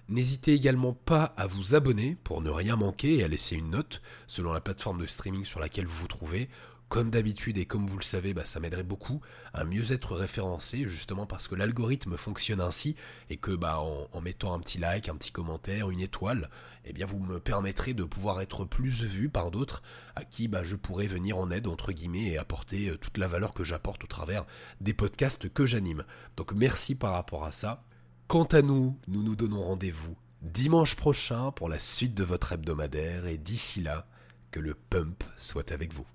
N'hésitez 0.08 0.52
également 0.52 0.92
pas 0.92 1.32
à 1.36 1.46
vous 1.46 1.74
abonner 1.74 2.16
pour 2.24 2.42
ne 2.42 2.50
rien 2.50 2.76
manquer 2.76 3.18
et 3.18 3.24
à 3.24 3.28
laisser 3.28 3.56
une 3.56 3.70
note 3.70 4.02
selon 4.26 4.52
la 4.52 4.60
plateforme 4.60 5.00
de 5.00 5.06
streaming 5.06 5.44
sur 5.44 5.60
laquelle 5.60 5.86
vous 5.86 6.00
vous 6.00 6.08
trouvez. 6.08 6.48
Comme 6.92 7.08
d'habitude 7.08 7.56
et 7.56 7.64
comme 7.64 7.86
vous 7.86 7.96
le 7.96 8.04
savez, 8.04 8.34
bah, 8.34 8.44
ça 8.44 8.60
m'aiderait 8.60 8.82
beaucoup 8.82 9.22
à 9.54 9.64
mieux 9.64 9.92
être 9.92 10.14
référencé, 10.14 10.86
justement 10.88 11.24
parce 11.24 11.48
que 11.48 11.54
l'algorithme 11.54 12.18
fonctionne 12.18 12.60
ainsi 12.60 12.96
et 13.30 13.38
que 13.38 13.52
bah, 13.52 13.80
en, 13.80 14.20
mettant 14.20 14.52
un 14.52 14.58
petit 14.58 14.76
like, 14.76 15.08
un 15.08 15.16
petit 15.16 15.30
commentaire, 15.30 15.88
une 15.88 16.00
étoile, 16.00 16.50
eh 16.84 16.92
bien 16.92 17.06
vous 17.06 17.18
me 17.18 17.40
permettrez 17.40 17.94
de 17.94 18.04
pouvoir 18.04 18.42
être 18.42 18.66
plus 18.66 19.04
vu 19.04 19.30
par 19.30 19.50
d'autres 19.50 19.82
à 20.16 20.24
qui 20.26 20.48
bah, 20.48 20.64
je 20.64 20.76
pourrais 20.76 21.06
venir 21.06 21.38
en 21.38 21.50
aide 21.50 21.66
entre 21.66 21.92
guillemets 21.92 22.32
et 22.32 22.36
apporter 22.36 22.90
euh, 22.90 22.98
toute 22.98 23.16
la 23.16 23.26
valeur 23.26 23.54
que 23.54 23.64
j'apporte 23.64 24.04
au 24.04 24.08
travers 24.08 24.44
des 24.82 24.92
podcasts 24.92 25.48
que 25.50 25.64
j'anime. 25.64 26.04
Donc 26.36 26.52
merci 26.52 26.94
par 26.94 27.12
rapport 27.12 27.46
à 27.46 27.52
ça. 27.52 27.84
Quant 28.32 28.44
à 28.44 28.62
nous, 28.62 28.96
nous 29.08 29.22
nous 29.22 29.36
donnons 29.36 29.62
rendez-vous 29.62 30.16
dimanche 30.40 30.96
prochain 30.96 31.50
pour 31.50 31.68
la 31.68 31.78
suite 31.78 32.14
de 32.14 32.24
votre 32.24 32.52
hebdomadaire 32.52 33.26
et 33.26 33.36
d'ici 33.36 33.82
là, 33.82 34.06
que 34.50 34.58
le 34.58 34.72
pump 34.72 35.22
soit 35.36 35.70
avec 35.70 35.92
vous. 35.92 36.06